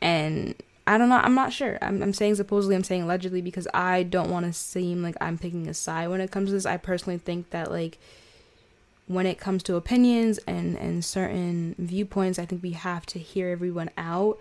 and 0.00 0.54
I 0.88 0.96
don't 0.96 1.10
know. 1.10 1.16
I'm 1.16 1.34
not 1.34 1.52
sure. 1.52 1.76
I'm, 1.82 2.02
I'm 2.02 2.14
saying 2.14 2.36
supposedly. 2.36 2.74
I'm 2.74 2.82
saying 2.82 3.02
allegedly 3.02 3.42
because 3.42 3.68
I 3.74 4.04
don't 4.04 4.30
want 4.30 4.46
to 4.46 4.54
seem 4.54 5.02
like 5.02 5.16
I'm 5.20 5.36
picking 5.36 5.68
a 5.68 5.74
side 5.74 6.08
when 6.08 6.22
it 6.22 6.30
comes 6.30 6.48
to 6.48 6.54
this. 6.54 6.64
I 6.64 6.78
personally 6.78 7.18
think 7.18 7.50
that 7.50 7.70
like 7.70 7.98
when 9.06 9.26
it 9.26 9.38
comes 9.38 9.62
to 9.64 9.76
opinions 9.76 10.38
and 10.46 10.78
and 10.78 11.04
certain 11.04 11.74
viewpoints, 11.78 12.38
I 12.38 12.46
think 12.46 12.62
we 12.62 12.70
have 12.70 13.04
to 13.06 13.18
hear 13.18 13.50
everyone 13.50 13.90
out, 13.98 14.38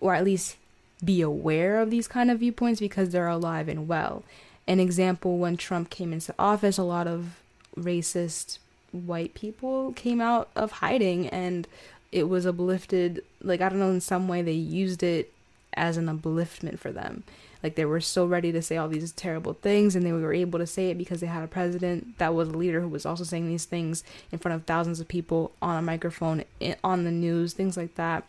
or 0.00 0.14
at 0.14 0.24
least 0.24 0.56
be 1.04 1.20
aware 1.20 1.80
of 1.80 1.90
these 1.90 2.08
kind 2.08 2.30
of 2.30 2.38
viewpoints 2.40 2.80
because 2.80 3.10
they're 3.10 3.28
alive 3.28 3.68
and 3.68 3.86
well. 3.86 4.24
An 4.66 4.80
example: 4.80 5.36
when 5.36 5.58
Trump 5.58 5.90
came 5.90 6.14
into 6.14 6.34
office, 6.38 6.78
a 6.78 6.82
lot 6.82 7.06
of 7.06 7.42
racist 7.76 8.56
white 8.90 9.34
people 9.34 9.92
came 9.92 10.22
out 10.22 10.48
of 10.56 10.72
hiding 10.72 11.28
and 11.28 11.68
it 12.16 12.28
was 12.28 12.46
uplifted 12.46 13.22
like 13.42 13.60
i 13.60 13.68
don't 13.68 13.78
know 13.78 13.90
in 13.90 14.00
some 14.00 14.26
way 14.26 14.42
they 14.42 14.52
used 14.52 15.02
it 15.02 15.32
as 15.76 15.96
an 15.96 16.06
upliftment 16.06 16.78
for 16.78 16.90
them. 16.90 17.22
Like 17.62 17.74
they 17.74 17.84
were 17.84 18.00
so 18.00 18.26
ready 18.26 18.52
to 18.52 18.62
say 18.62 18.76
all 18.76 18.88
these 18.88 19.12
terrible 19.12 19.54
things 19.54 19.94
and 19.94 20.04
they 20.04 20.12
were 20.12 20.32
able 20.32 20.58
to 20.58 20.66
say 20.66 20.90
it 20.90 20.98
because 20.98 21.20
they 21.20 21.26
had 21.26 21.44
a 21.44 21.48
president 21.48 22.18
that 22.18 22.34
was 22.34 22.48
a 22.48 22.56
leader 22.56 22.80
who 22.80 22.88
was 22.88 23.04
also 23.04 23.24
saying 23.24 23.48
these 23.48 23.64
things 23.64 24.02
in 24.32 24.38
front 24.38 24.54
of 24.54 24.64
thousands 24.64 25.00
of 25.00 25.08
people 25.08 25.52
on 25.60 25.76
a 25.76 25.82
microphone 25.82 26.44
on 26.82 27.04
the 27.04 27.10
news 27.10 27.52
things 27.52 27.76
like 27.76 27.94
that 27.96 28.24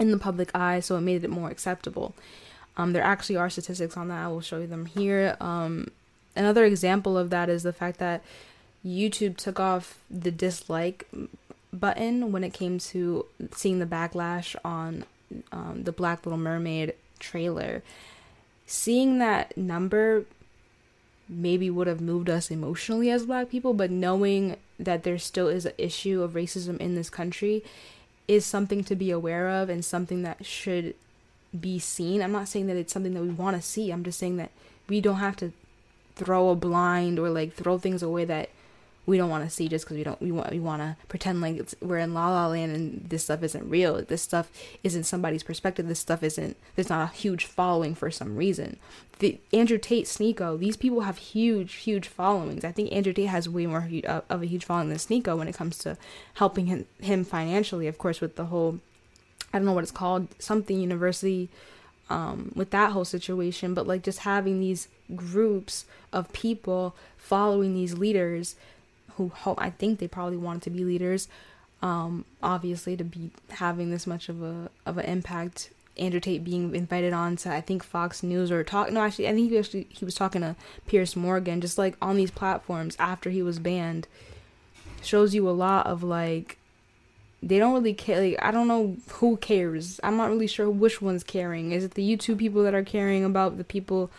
in 0.00 0.10
the 0.10 0.18
public 0.18 0.50
eye 0.54 0.80
so 0.80 0.96
it 0.96 1.02
made 1.02 1.24
it 1.24 1.30
more 1.30 1.50
acceptable. 1.50 2.14
Um, 2.76 2.92
there 2.92 3.04
actually 3.04 3.36
are 3.36 3.50
statistics 3.50 3.96
on 3.96 4.08
that. 4.08 4.24
I 4.24 4.28
will 4.28 4.40
show 4.40 4.58
you 4.58 4.66
them 4.66 4.86
here. 4.86 5.36
Um, 5.40 5.88
another 6.34 6.64
example 6.64 7.16
of 7.16 7.30
that 7.30 7.48
is 7.48 7.62
the 7.62 7.72
fact 7.72 7.98
that 7.98 8.22
YouTube 8.84 9.36
took 9.36 9.60
off 9.60 9.98
the 10.10 10.32
dislike 10.32 11.08
button 11.74 12.32
when 12.32 12.44
it 12.44 12.52
came 12.52 12.78
to 12.78 13.26
seeing 13.52 13.78
the 13.78 13.86
backlash 13.86 14.56
on 14.64 15.04
um, 15.52 15.82
the 15.84 15.92
Black 15.92 16.24
Little 16.24 16.38
Mermaid 16.38 16.94
trailer. 17.18 17.82
Seeing 18.66 19.18
that 19.18 19.56
number 19.56 20.24
maybe 21.28 21.70
would 21.70 21.86
have 21.86 22.00
moved 22.00 22.28
us 22.28 22.50
emotionally 22.50 23.10
as 23.10 23.26
black 23.26 23.50
people, 23.50 23.74
but 23.74 23.90
knowing 23.90 24.56
that 24.78 25.02
there 25.02 25.18
still 25.18 25.48
is 25.48 25.66
an 25.66 25.72
issue 25.78 26.22
of 26.22 26.32
racism 26.32 26.78
in 26.78 26.94
this 26.94 27.10
country 27.10 27.62
is 28.26 28.44
something 28.44 28.82
to 28.84 28.96
be 28.96 29.10
aware 29.10 29.48
of 29.48 29.68
and 29.68 29.84
something 29.84 30.22
that 30.22 30.44
should 30.44 30.94
be 31.58 31.78
seen. 31.78 32.22
I'm 32.22 32.32
not 32.32 32.48
saying 32.48 32.66
that 32.66 32.76
it's 32.76 32.92
something 32.92 33.14
that 33.14 33.22
we 33.22 33.30
want 33.30 33.56
to 33.56 33.62
see. 33.62 33.90
I'm 33.90 34.04
just 34.04 34.18
saying 34.18 34.36
that 34.38 34.50
we 34.88 35.00
don't 35.00 35.16
have 35.16 35.36
to 35.36 35.52
throw 36.16 36.50
a 36.50 36.56
blind 36.56 37.18
or 37.18 37.28
like 37.30 37.54
throw 37.54 37.78
things 37.78 38.02
away 38.02 38.24
that 38.24 38.50
we 39.06 39.18
don't 39.18 39.28
want 39.28 39.44
to 39.44 39.50
see 39.50 39.68
just 39.68 39.84
because 39.84 39.96
we 39.96 40.04
don't 40.04 40.20
we 40.20 40.32
want 40.32 40.50
we 40.50 40.60
want 40.60 40.80
to 40.80 40.96
pretend 41.08 41.40
like 41.40 41.60
we're 41.80 41.98
in 41.98 42.14
La 42.14 42.30
La 42.30 42.48
Land 42.48 42.74
and 42.74 43.08
this 43.08 43.24
stuff 43.24 43.42
isn't 43.42 43.68
real. 43.68 44.02
This 44.02 44.22
stuff 44.22 44.50
isn't 44.82 45.04
somebody's 45.04 45.42
perspective. 45.42 45.88
This 45.88 46.00
stuff 46.00 46.22
isn't. 46.22 46.56
There's 46.74 46.88
not 46.88 47.10
a 47.10 47.14
huge 47.14 47.44
following 47.44 47.94
for 47.94 48.10
some 48.10 48.36
reason. 48.36 48.78
The 49.18 49.38
Andrew 49.52 49.78
Tate, 49.78 50.06
Sneako, 50.06 50.58
these 50.58 50.76
people 50.76 51.02
have 51.02 51.18
huge, 51.18 51.74
huge 51.74 52.08
followings. 52.08 52.64
I 52.64 52.72
think 52.72 52.92
Andrew 52.92 53.12
Tate 53.12 53.28
has 53.28 53.48
way 53.48 53.66
more 53.66 53.88
uh, 54.06 54.22
of 54.28 54.42
a 54.42 54.46
huge 54.46 54.64
following 54.64 54.88
than 54.88 54.98
Sneako 54.98 55.36
when 55.36 55.48
it 55.48 55.56
comes 55.56 55.78
to 55.78 55.96
helping 56.34 56.66
him 56.66 56.86
him 57.00 57.24
financially. 57.24 57.86
Of 57.86 57.98
course, 57.98 58.20
with 58.20 58.36
the 58.36 58.46
whole 58.46 58.80
I 59.52 59.58
don't 59.58 59.66
know 59.66 59.72
what 59.72 59.84
it's 59.84 59.92
called, 59.92 60.28
something 60.38 60.80
university. 60.80 61.48
Um, 62.10 62.52
with 62.54 62.68
that 62.72 62.92
whole 62.92 63.06
situation, 63.06 63.72
but 63.72 63.86
like 63.86 64.02
just 64.02 64.18
having 64.20 64.60
these 64.60 64.88
groups 65.16 65.86
of 66.12 66.30
people 66.34 66.94
following 67.16 67.72
these 67.72 67.96
leaders 67.96 68.56
who 69.16 69.28
hope 69.28 69.60
I 69.60 69.70
think 69.70 69.98
they 69.98 70.08
probably 70.08 70.36
wanted 70.36 70.62
to 70.62 70.70
be 70.70 70.84
leaders. 70.84 71.28
Um, 71.82 72.24
obviously, 72.42 72.96
to 72.96 73.04
be 73.04 73.30
having 73.50 73.90
this 73.90 74.06
much 74.06 74.28
of 74.28 74.42
a 74.42 74.70
of 74.86 74.98
an 74.98 75.04
impact. 75.04 75.70
Andrew 75.96 76.18
Tate 76.18 76.42
being 76.42 76.74
invited 76.74 77.12
on 77.12 77.36
to 77.36 77.52
I 77.52 77.60
think 77.60 77.84
Fox 77.84 78.24
News 78.24 78.50
or 78.50 78.64
talk 78.64 78.90
no 78.90 79.00
actually 79.00 79.28
I 79.28 79.32
think 79.32 79.50
he 79.50 79.58
actually 79.58 79.86
he 79.90 80.04
was 80.04 80.16
talking 80.16 80.40
to 80.40 80.56
Piers 80.88 81.14
Morgan 81.14 81.60
just 81.60 81.78
like 81.78 81.96
on 82.02 82.16
these 82.16 82.32
platforms 82.32 82.96
after 82.98 83.30
he 83.30 83.44
was 83.44 83.60
banned 83.60 84.08
shows 85.02 85.36
you 85.36 85.48
a 85.48 85.52
lot 85.52 85.86
of 85.86 86.02
like 86.02 86.58
they 87.44 87.58
don't 87.58 87.74
really 87.74 87.94
care 87.94 88.20
like 88.20 88.42
I 88.42 88.50
don't 88.50 88.66
know 88.66 88.96
who 89.08 89.36
cares 89.36 90.00
I'm 90.02 90.16
not 90.16 90.30
really 90.30 90.48
sure 90.48 90.68
which 90.68 91.00
one's 91.00 91.22
caring 91.22 91.70
is 91.70 91.84
it 91.84 91.94
the 91.94 92.16
YouTube 92.16 92.38
people 92.38 92.64
that 92.64 92.74
are 92.74 92.82
caring 92.82 93.24
about 93.24 93.56
the 93.56 93.64
people 93.64 94.10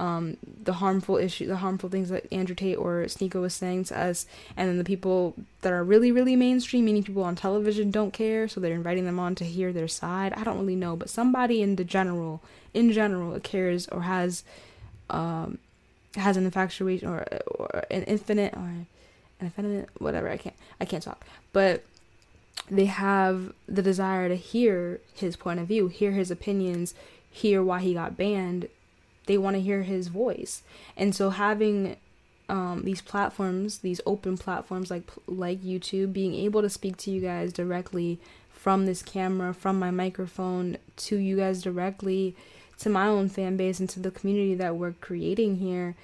um, 0.00 0.38
the 0.64 0.72
harmful 0.72 1.18
issue, 1.18 1.46
the 1.46 1.58
harmful 1.58 1.90
things 1.90 2.08
that 2.08 2.26
Andrew 2.32 2.54
Tate 2.54 2.78
or 2.78 3.04
Sneako 3.04 3.42
was 3.42 3.52
saying 3.52 3.84
to 3.84 4.00
us, 4.00 4.24
and 4.56 4.66
then 4.66 4.78
the 4.78 4.84
people 4.84 5.34
that 5.60 5.74
are 5.74 5.84
really, 5.84 6.10
really 6.10 6.34
mainstream, 6.36 6.86
meaning 6.86 7.04
people 7.04 7.22
on 7.22 7.36
television, 7.36 7.90
don't 7.90 8.14
care, 8.14 8.48
so 8.48 8.60
they're 8.60 8.72
inviting 8.74 9.04
them 9.04 9.20
on 9.20 9.34
to 9.34 9.44
hear 9.44 9.74
their 9.74 9.88
side. 9.88 10.32
I 10.32 10.42
don't 10.42 10.58
really 10.58 10.74
know, 10.74 10.96
but 10.96 11.10
somebody 11.10 11.60
in 11.60 11.76
the 11.76 11.84
general, 11.84 12.40
in 12.72 12.90
general, 12.92 13.38
cares 13.40 13.88
or 13.88 14.00
has, 14.02 14.42
um, 15.10 15.58
has 16.16 16.38
an 16.38 16.46
infatuation 16.46 17.06
or, 17.06 17.26
or 17.46 17.84
an 17.90 18.04
infinite 18.04 18.54
or 18.54 18.60
an 18.60 18.86
infinite 19.38 19.90
whatever. 19.98 20.30
I 20.30 20.38
can't, 20.38 20.56
I 20.80 20.86
can't 20.86 21.02
talk, 21.02 21.26
but 21.52 21.84
they 22.70 22.86
have 22.86 23.52
the 23.68 23.82
desire 23.82 24.30
to 24.30 24.36
hear 24.36 25.00
his 25.12 25.36
point 25.36 25.60
of 25.60 25.66
view, 25.66 25.88
hear 25.88 26.12
his 26.12 26.30
opinions, 26.30 26.94
hear 27.30 27.62
why 27.62 27.80
he 27.80 27.92
got 27.92 28.16
banned 28.16 28.68
they 29.26 29.38
want 29.38 29.56
to 29.56 29.62
hear 29.62 29.82
his 29.82 30.08
voice. 30.08 30.62
And 30.96 31.14
so 31.14 31.30
having 31.30 31.96
um, 32.48 32.82
these 32.84 33.00
platforms, 33.00 33.78
these 33.78 34.00
open 34.04 34.36
platforms 34.36 34.90
like 34.90 35.10
like 35.26 35.62
YouTube, 35.62 36.12
being 36.12 36.34
able 36.34 36.62
to 36.62 36.70
speak 36.70 36.96
to 36.98 37.10
you 37.10 37.20
guys 37.20 37.52
directly 37.52 38.18
from 38.50 38.86
this 38.86 39.02
camera, 39.02 39.54
from 39.54 39.78
my 39.78 39.90
microphone 39.90 40.76
to 40.96 41.16
you 41.16 41.36
guys 41.36 41.62
directly, 41.62 42.34
to 42.78 42.90
my 42.90 43.06
own 43.06 43.28
fan 43.28 43.56
base 43.56 43.78
and 43.78 43.88
to 43.90 44.00
the 44.00 44.10
community 44.10 44.54
that 44.54 44.76
we're 44.76 44.92
creating 44.92 45.56
here 45.56 45.94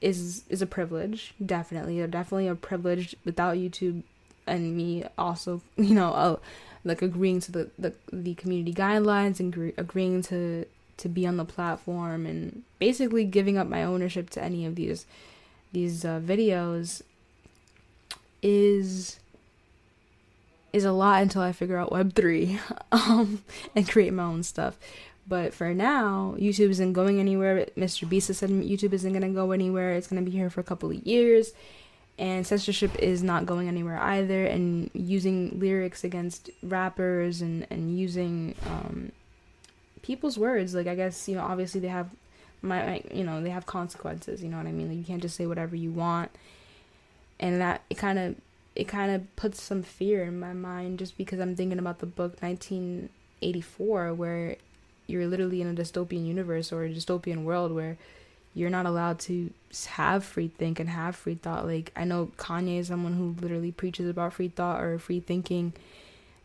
is 0.00 0.44
is 0.48 0.62
a 0.62 0.66
privilege. 0.66 1.34
Definitely, 1.44 2.06
definitely 2.06 2.46
a 2.46 2.54
privilege. 2.54 3.16
Without 3.24 3.56
YouTube 3.56 4.02
and 4.46 4.76
me 4.76 5.04
also, 5.18 5.60
you 5.76 5.94
know, 5.94 6.12
uh, 6.12 6.36
like 6.84 7.02
agreeing 7.02 7.40
to 7.40 7.52
the, 7.52 7.70
the 7.78 7.92
the 8.12 8.34
community 8.34 8.72
guidelines 8.72 9.40
and 9.40 9.72
agreeing 9.76 10.22
to 10.22 10.66
to 10.98 11.08
be 11.08 11.26
on 11.26 11.36
the 11.36 11.44
platform 11.44 12.26
and 12.26 12.62
basically 12.78 13.24
giving 13.24 13.58
up 13.58 13.66
my 13.66 13.82
ownership 13.84 14.30
to 14.30 14.42
any 14.42 14.64
of 14.64 14.74
these 14.74 15.06
these 15.72 16.04
uh, 16.04 16.20
videos 16.24 17.02
is 18.42 19.18
is 20.72 20.84
a 20.84 20.92
lot 20.92 21.22
until 21.22 21.42
I 21.42 21.52
figure 21.52 21.78
out 21.78 21.92
Web 21.92 22.14
three 22.14 22.58
um, 22.92 23.42
and 23.74 23.88
create 23.88 24.12
my 24.12 24.24
own 24.24 24.42
stuff. 24.42 24.78
But 25.28 25.54
for 25.54 25.74
now, 25.74 26.36
YouTube 26.38 26.70
isn't 26.70 26.92
going 26.92 27.18
anywhere. 27.18 27.66
Mr. 27.76 28.08
Beast 28.08 28.32
said 28.32 28.50
YouTube 28.50 28.92
isn't 28.92 29.12
gonna 29.12 29.30
go 29.30 29.50
anywhere. 29.52 29.94
It's 29.94 30.06
gonna 30.06 30.22
be 30.22 30.30
here 30.30 30.50
for 30.50 30.60
a 30.60 30.64
couple 30.64 30.90
of 30.90 31.04
years, 31.04 31.52
and 32.18 32.46
censorship 32.46 32.96
is 33.00 33.22
not 33.22 33.44
going 33.44 33.66
anywhere 33.68 33.98
either. 33.98 34.44
And 34.44 34.90
using 34.94 35.58
lyrics 35.58 36.04
against 36.04 36.50
rappers 36.62 37.42
and 37.42 37.66
and 37.70 37.98
using 37.98 38.54
um, 38.66 39.10
people's 40.06 40.38
words 40.38 40.74
like 40.74 40.86
i 40.86 40.94
guess 40.94 41.28
you 41.28 41.34
know 41.34 41.42
obviously 41.42 41.80
they 41.80 41.88
have 41.88 42.08
my, 42.62 43.02
you 43.12 43.24
know 43.24 43.42
they 43.42 43.50
have 43.50 43.66
consequences 43.66 44.42
you 44.42 44.48
know 44.48 44.56
what 44.56 44.66
i 44.66 44.72
mean? 44.72 44.88
Like 44.88 44.98
you 44.98 45.04
can't 45.04 45.22
just 45.22 45.36
say 45.36 45.46
whatever 45.46 45.76
you 45.76 45.90
want. 45.90 46.30
And 47.38 47.60
that 47.60 47.82
it 47.90 47.98
kind 47.98 48.18
of 48.18 48.36
it 48.74 48.88
kind 48.88 49.14
of 49.14 49.36
puts 49.36 49.62
some 49.62 49.82
fear 49.82 50.24
in 50.24 50.38
my 50.40 50.52
mind 50.52 50.98
just 50.98 51.16
because 51.16 51.38
i'm 51.38 51.54
thinking 51.54 51.78
about 51.78 51.98
the 51.98 52.06
book 52.06 52.36
1984 52.40 54.14
where 54.14 54.56
you're 55.06 55.26
literally 55.26 55.60
in 55.60 55.68
a 55.68 55.74
dystopian 55.74 56.26
universe 56.26 56.72
or 56.72 56.84
a 56.84 56.88
dystopian 56.88 57.44
world 57.44 57.72
where 57.72 57.96
you're 58.54 58.70
not 58.70 58.86
allowed 58.86 59.18
to 59.18 59.50
have 59.86 60.24
free 60.24 60.48
think 60.48 60.80
and 60.80 60.88
have 60.88 61.14
free 61.14 61.34
thought. 61.34 61.66
Like 61.66 61.92
i 61.94 62.04
know 62.04 62.30
kanye 62.38 62.80
is 62.80 62.88
someone 62.88 63.14
who 63.14 63.36
literally 63.40 63.72
preaches 63.72 64.08
about 64.08 64.32
free 64.32 64.48
thought 64.48 64.82
or 64.82 64.98
free 64.98 65.20
thinking 65.20 65.74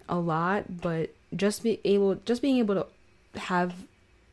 a 0.10 0.20
lot 0.20 0.82
but 0.82 1.12
just 1.34 1.64
be 1.64 1.80
able 1.86 2.16
just 2.16 2.42
being 2.42 2.58
able 2.58 2.76
to 2.76 2.86
have 3.36 3.74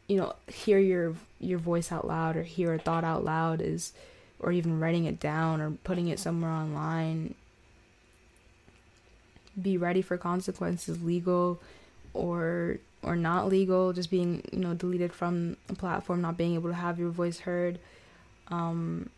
you 0.09 0.17
know 0.17 0.35
hear 0.47 0.78
your 0.78 1.14
your 1.40 1.59
voice 1.59 1.93
out 1.93 2.07
loud 2.07 2.37
or 2.37 2.43
hear 2.43 2.75
a 2.75 2.78
thought 2.78 3.05
out 3.05 3.25
loud 3.25 3.61
is 3.61 3.93
or 4.40 4.52
even 4.52 4.81
writing 4.81 5.05
it 5.05 5.21
down 5.21 5.61
or 5.61 5.71
putting 5.85 6.09
it 6.09 6.19
somewhere 6.19 6.50
online 6.50 7.35
be 9.61 9.76
ready 9.76 10.02
for 10.02 10.17
consequences 10.17 11.02
legal 11.02 11.61
or 12.14 12.78
or 13.02 13.17
not 13.17 13.49
legal 13.49 13.93
just 13.93 14.11
being 14.11 14.43
you 14.52 14.59
know 14.59 14.75
deleted 14.75 15.12
from 15.12 15.57
a 15.69 15.75
platform 15.75 16.21
not 16.21 16.37
being 16.37 16.55
able 16.55 16.69
to 16.69 16.75
have 16.75 16.99
your 16.99 17.11
voice 17.11 17.40
heard. 17.40 17.78
Um 18.49 19.11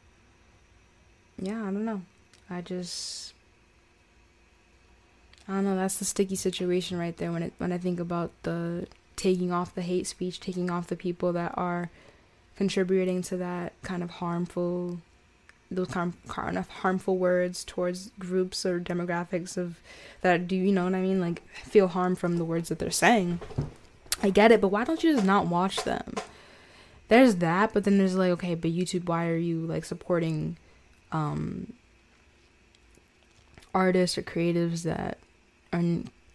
yeah 1.38 1.60
i 1.60 1.66
don't 1.66 1.84
know. 1.84 2.02
I 2.48 2.60
just 2.60 3.32
i 5.48 5.52
don't 5.54 5.64
know. 5.64 5.76
That's 5.76 5.96
the 5.96 6.04
sticky 6.04 6.36
situation 6.36 6.98
right 6.98 7.16
there 7.16 7.32
when 7.32 7.42
it 7.42 7.52
when 7.58 7.72
i 7.72 7.78
think 7.78 8.00
about 8.00 8.30
the 8.42 8.86
taking 9.20 9.52
off 9.52 9.74
the 9.74 9.82
hate 9.82 10.06
speech, 10.06 10.40
taking 10.40 10.70
off 10.70 10.86
the 10.86 10.96
people 10.96 11.32
that 11.34 11.52
are 11.56 11.90
contributing 12.56 13.20
to 13.22 13.36
that 13.36 13.72
kind 13.82 14.02
of 14.02 14.10
harmful 14.10 14.98
those 15.70 15.88
kind 15.88 16.58
of 16.58 16.68
harmful 16.68 17.16
words 17.16 17.62
towards 17.62 18.10
groups 18.18 18.66
or 18.66 18.80
demographics 18.80 19.56
of 19.56 19.78
that 20.22 20.48
do 20.48 20.56
you 20.56 20.72
know 20.72 20.82
what 20.82 20.96
I 20.96 21.00
mean 21.00 21.20
like 21.20 21.46
feel 21.52 21.86
harm 21.86 22.16
from 22.16 22.38
the 22.38 22.44
words 22.44 22.68
that 22.70 22.80
they're 22.80 22.90
saying. 22.90 23.40
I 24.22 24.30
get 24.30 24.50
it, 24.52 24.60
but 24.60 24.68
why 24.68 24.84
don't 24.84 25.02
you 25.04 25.12
just 25.14 25.24
not 25.24 25.46
watch 25.46 25.84
them? 25.84 26.14
There's 27.08 27.36
that, 27.36 27.72
but 27.72 27.84
then 27.84 27.98
there's 27.98 28.16
like 28.16 28.30
okay, 28.32 28.54
but 28.54 28.72
YouTube, 28.72 29.06
why 29.06 29.28
are 29.28 29.36
you 29.36 29.60
like 29.60 29.84
supporting 29.84 30.56
um 31.12 31.72
artists 33.72 34.18
or 34.18 34.22
creatives 34.22 34.82
that 34.82 35.18
are 35.72 35.82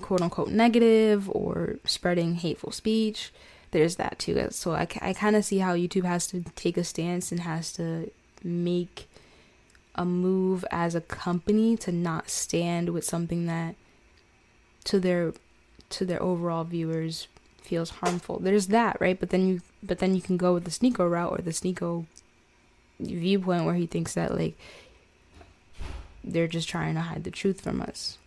quote 0.01 0.21
unquote 0.21 0.49
negative 0.49 1.29
or 1.29 1.77
spreading 1.85 2.35
hateful 2.35 2.71
speech. 2.71 3.31
There's 3.71 3.95
that 3.97 4.19
too. 4.19 4.39
Uh, 4.39 4.49
so 4.49 4.73
I, 4.73 4.87
I 5.01 5.13
kind 5.13 5.35
of 5.35 5.45
see 5.45 5.59
how 5.59 5.75
YouTube 5.75 6.05
has 6.05 6.27
to 6.27 6.43
take 6.55 6.77
a 6.77 6.83
stance 6.83 7.31
and 7.31 7.41
has 7.41 7.71
to 7.73 8.11
make 8.43 9.09
a 9.95 10.05
move 10.05 10.65
as 10.71 10.93
a 10.95 11.01
company 11.01 11.75
to 11.77 11.91
not 11.91 12.29
stand 12.29 12.89
with 12.89 13.03
something 13.03 13.45
that 13.47 13.75
to 14.85 14.99
their 14.99 15.33
to 15.89 16.05
their 16.05 16.21
overall 16.21 16.63
viewers 16.63 17.27
feels 17.61 17.89
harmful. 17.89 18.39
There's 18.39 18.67
that, 18.67 18.97
right? 18.99 19.19
But 19.19 19.29
then 19.29 19.47
you 19.47 19.61
but 19.81 19.99
then 19.99 20.15
you 20.15 20.21
can 20.21 20.37
go 20.37 20.53
with 20.53 20.65
the 20.65 20.71
Sneako 20.71 21.09
route 21.09 21.31
or 21.31 21.41
the 21.41 21.51
Sneako 21.51 22.05
viewpoint 22.99 23.65
where 23.65 23.75
he 23.75 23.87
thinks 23.87 24.13
that 24.13 24.35
like 24.37 24.57
they're 26.23 26.47
just 26.47 26.69
trying 26.69 26.95
to 26.95 27.01
hide 27.01 27.23
the 27.23 27.31
truth 27.31 27.61
from 27.61 27.81
us. 27.81 28.17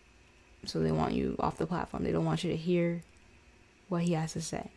So 0.64 0.80
they 0.80 0.92
want 0.92 1.14
you 1.14 1.36
off 1.38 1.58
the 1.58 1.66
platform. 1.66 2.04
They 2.04 2.12
don't 2.12 2.24
want 2.24 2.44
you 2.44 2.50
to 2.50 2.56
hear 2.56 3.02
what 3.88 4.02
he 4.02 4.12
has 4.12 4.32
to 4.34 4.40
say. 4.40 4.70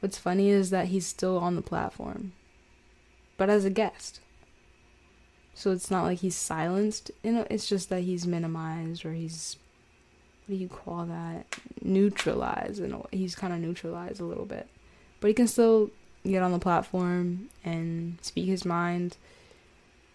What's 0.00 0.18
funny 0.18 0.50
is 0.50 0.70
that 0.70 0.88
he's 0.88 1.06
still 1.06 1.38
on 1.38 1.56
the 1.56 1.62
platform, 1.62 2.32
but 3.36 3.50
as 3.50 3.64
a 3.64 3.70
guest. 3.70 4.20
So 5.54 5.72
it's 5.72 5.90
not 5.90 6.04
like 6.04 6.18
he's 6.18 6.36
silenced, 6.36 7.10
you 7.24 7.32
know, 7.32 7.46
it's 7.50 7.68
just 7.68 7.88
that 7.88 8.02
he's 8.02 8.26
minimized 8.26 9.04
or 9.04 9.12
he's 9.12 9.56
what 10.46 10.54
do 10.54 10.62
you 10.62 10.68
call 10.68 11.04
that? 11.06 11.46
Neutralized 11.82 12.80
and 12.80 13.02
he's 13.10 13.34
kind 13.34 13.52
of 13.52 13.58
neutralized 13.58 14.20
a 14.20 14.24
little 14.24 14.46
bit. 14.46 14.68
But 15.20 15.28
he 15.28 15.34
can 15.34 15.48
still 15.48 15.90
get 16.24 16.42
on 16.42 16.52
the 16.52 16.58
platform 16.58 17.50
and 17.64 18.18
speak 18.22 18.46
his 18.46 18.64
mind 18.64 19.16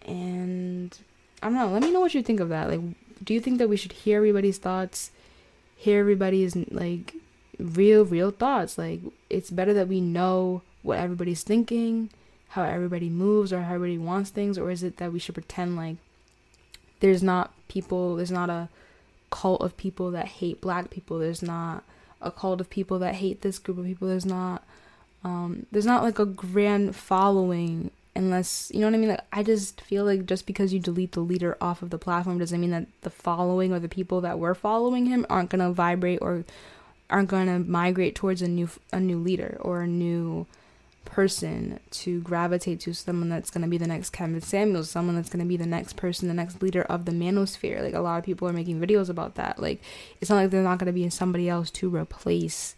and 0.02 0.96
I 1.42 1.48
don't 1.48 1.56
know. 1.56 1.68
Let 1.68 1.82
me 1.82 1.92
know 1.92 2.00
what 2.00 2.14
you 2.14 2.22
think 2.22 2.40
of 2.40 2.48
that. 2.48 2.70
Like, 2.70 2.80
do 3.24 3.34
you 3.34 3.40
think 3.40 3.58
that 3.58 3.68
we 3.68 3.76
should 3.76 3.92
hear 3.92 4.18
everybody's 4.18 4.58
thoughts, 4.58 5.10
hear 5.76 6.00
everybody's 6.00 6.54
like 6.56 7.14
real, 7.58 8.04
real 8.04 8.30
thoughts? 8.30 8.76
Like, 8.78 9.00
it's 9.30 9.50
better 9.50 9.74
that 9.74 9.88
we 9.88 10.00
know 10.00 10.62
what 10.82 10.98
everybody's 10.98 11.42
thinking, 11.42 12.10
how 12.48 12.62
everybody 12.62 13.08
moves, 13.08 13.52
or 13.52 13.62
how 13.62 13.74
everybody 13.74 13.98
wants 13.98 14.30
things, 14.30 14.58
or 14.58 14.70
is 14.70 14.82
it 14.82 14.98
that 14.98 15.12
we 15.12 15.18
should 15.18 15.34
pretend 15.34 15.76
like 15.76 15.96
there's 17.00 17.22
not 17.22 17.52
people, 17.68 18.16
there's 18.16 18.30
not 18.30 18.50
a 18.50 18.68
cult 19.30 19.62
of 19.62 19.76
people 19.76 20.10
that 20.10 20.26
hate 20.26 20.60
black 20.60 20.90
people, 20.90 21.18
there's 21.18 21.42
not 21.42 21.82
a 22.20 22.30
cult 22.30 22.60
of 22.60 22.70
people 22.70 22.98
that 22.98 23.16
hate 23.16 23.42
this 23.42 23.58
group 23.58 23.78
of 23.78 23.84
people, 23.84 24.08
there's 24.08 24.26
not, 24.26 24.62
um, 25.24 25.66
there's 25.72 25.86
not 25.86 26.02
like 26.02 26.18
a 26.18 26.26
grand 26.26 26.94
following 26.94 27.90
unless 28.16 28.70
you 28.72 28.80
know 28.80 28.86
what 28.86 28.94
I 28.94 28.98
mean. 28.98 29.10
Like 29.10 29.24
I 29.32 29.42
just 29.42 29.80
feel 29.80 30.04
like 30.04 30.26
just 30.26 30.46
because 30.46 30.72
you 30.72 30.80
delete 30.80 31.12
the 31.12 31.20
leader 31.20 31.56
off 31.60 31.82
of 31.82 31.90
the 31.90 31.98
platform 31.98 32.38
doesn't 32.38 32.60
mean 32.60 32.70
that 32.70 32.86
the 33.02 33.10
following 33.10 33.72
or 33.72 33.78
the 33.78 33.88
people 33.88 34.20
that 34.22 34.38
were 34.38 34.54
following 34.54 35.06
him 35.06 35.26
aren't 35.28 35.50
gonna 35.50 35.72
vibrate 35.72 36.20
or 36.22 36.44
aren't 37.10 37.28
gonna 37.28 37.58
migrate 37.58 38.14
towards 38.14 38.42
a 38.42 38.48
new 38.48 38.68
a 38.92 39.00
new 39.00 39.18
leader 39.18 39.58
or 39.60 39.82
a 39.82 39.86
new 39.86 40.46
person 41.04 41.78
to 41.90 42.20
gravitate 42.22 42.80
to 42.80 42.92
someone 42.92 43.28
that's 43.28 43.50
going 43.50 43.62
to 43.62 43.68
be 43.68 43.78
the 43.78 43.86
next 43.86 44.10
Kevin 44.10 44.40
Samuels, 44.40 44.90
someone 44.90 45.14
that's 45.14 45.28
going 45.28 45.44
to 45.44 45.48
be 45.48 45.56
the 45.56 45.66
next 45.66 45.96
person, 45.96 46.28
the 46.28 46.34
next 46.34 46.62
leader 46.62 46.82
of 46.82 47.04
the 47.04 47.12
manosphere. 47.12 47.82
Like 47.82 47.94
a 47.94 48.00
lot 48.00 48.18
of 48.18 48.24
people 48.24 48.48
are 48.48 48.52
making 48.52 48.80
videos 48.80 49.08
about 49.08 49.34
that. 49.36 49.60
Like 49.60 49.80
it's 50.20 50.30
not 50.30 50.36
like 50.36 50.50
they're 50.50 50.62
not 50.62 50.78
going 50.78 50.86
to 50.86 50.92
be 50.92 51.08
somebody 51.10 51.48
else 51.48 51.70
to 51.72 51.94
replace 51.94 52.74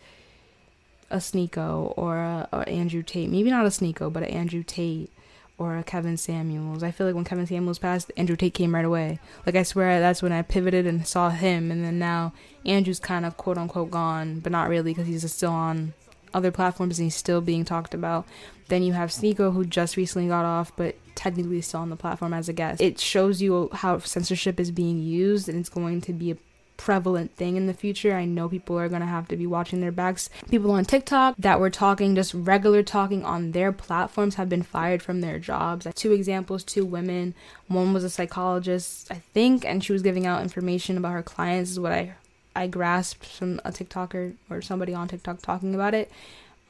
a 1.11 1.17
Sneako 1.17 1.95
or 1.97 2.19
a, 2.19 2.49
a 2.53 2.69
Andrew 2.69 3.03
Tate. 3.03 3.31
Maybe 3.31 3.51
not 3.51 3.65
a 3.65 3.71
Sneako, 3.71 4.13
but 4.13 4.25
an 4.25 4.31
Andrew 4.31 4.63
Tate 4.63 5.11
or 5.59 5.83
Kevin 5.85 6.17
Samuels. 6.17 6.83
I 6.83 6.91
feel 6.91 7.07
like 7.07 7.15
when 7.15 7.25
Kevin 7.25 7.47
Samuels 7.47 7.79
passed, 7.79 8.13
Andrew 8.17 8.37
Tate 8.37 8.55
came 8.55 8.75
right 8.75 8.85
away. 8.85 9.19
Like 9.45 9.57
I 9.57 9.63
swear 9.63 10.01
that's 10.01 10.23
when 10.23 10.33
I 10.33 10.43
pivoted 10.43 10.87
and 10.87 11.07
saw 11.07 11.31
him, 11.31 11.71
and 11.71 11.85
then 11.85 11.99
now 11.99 12.33
Andrew's 12.65 13.01
kind 13.01 13.25
of 13.25 13.37
quote 13.37 13.59
unquote 13.59 13.91
gone, 13.91 14.41
but 14.41 14.53
not 14.53 14.69
really 14.69 14.93
because 14.93 15.07
he's 15.07 15.31
still 15.33 15.53
on 15.53 15.95
other 16.35 16.51
platforms 16.51 16.99
and 16.99 17.07
he's 17.07 17.15
still 17.15 17.41
being 17.41 17.65
talked 17.65 17.95
about. 17.95 18.27
Then 18.69 18.83
you 18.83 18.93
have 18.93 19.11
Sneako 19.11 19.53
who 19.53 19.65
just 19.65 19.97
recently 19.97 20.29
got 20.29 20.45
off, 20.45 20.73
but 20.77 20.97
technically 21.15 21.61
still 21.63 21.81
on 21.81 21.91
the 21.91 21.97
platform 21.97 22.35
as 22.35 22.49
a 22.49 22.53
guest. 22.53 22.81
It 22.81 23.01
shows 23.01 23.41
you 23.41 23.71
how 23.73 23.99
censorship 23.99 24.61
is 24.61 24.71
being 24.71 25.03
used, 25.03 25.49
and 25.49 25.59
it's 25.59 25.69
going 25.69 26.01
to 26.03 26.13
be 26.13 26.33
a 26.33 26.37
prevalent 26.77 27.35
thing 27.37 27.57
in 27.57 27.67
the 27.67 27.75
future. 27.75 28.15
I 28.15 28.25
know 28.25 28.49
people 28.49 28.79
are 28.79 28.89
going 28.89 29.01
to 29.01 29.07
have 29.07 29.29
to 29.29 29.37
be 29.37 29.47
watching 29.47 29.81
their 29.81 29.93
backs. 29.93 30.29
People 30.51 30.71
on 30.71 30.85
TikTok 30.85 31.35
that 31.39 31.61
were 31.61 31.71
talking, 31.71 32.15
just 32.15 32.35
regular 32.35 32.83
talking 32.83 33.25
on 33.25 33.53
their 33.53 33.73
platforms, 33.73 34.37
have 34.37 34.49
been 34.49 34.63
fired 34.63 35.03
from 35.03 35.21
their 35.21 35.39
jobs. 35.39 35.87
Two 35.95 36.13
examples 36.13 36.65
two 36.65 36.85
women. 36.85 37.35
One 37.69 37.93
was 37.93 38.05
a 38.05 38.11
psychologist, 38.11 39.11
I 39.11 39.23
think, 39.35 39.65
and 39.65 39.83
she 39.83 39.93
was 39.93 40.03
giving 40.03 40.27
out 40.27 40.43
information 40.43 40.97
about 40.97 41.13
her 41.13 41.23
clients, 41.23 41.73
is 41.73 41.81
what 41.81 41.93
I 41.93 42.15
I 42.57 42.67
grasped 42.67 43.27
from 43.27 43.61
a 43.67 43.71
TikToker 43.71 44.35
or 44.49 44.63
somebody 44.63 44.95
on 44.95 45.09
TikTok 45.09 45.43
talking 45.43 45.75
about 45.75 45.93
it. 45.93 46.11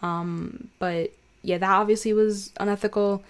Um, 0.03 0.69
but 0.81 1.13
yeah, 1.43 1.59
that 1.59 1.71
obviously 1.71 2.13
was 2.13 2.53
unethical 2.59 3.23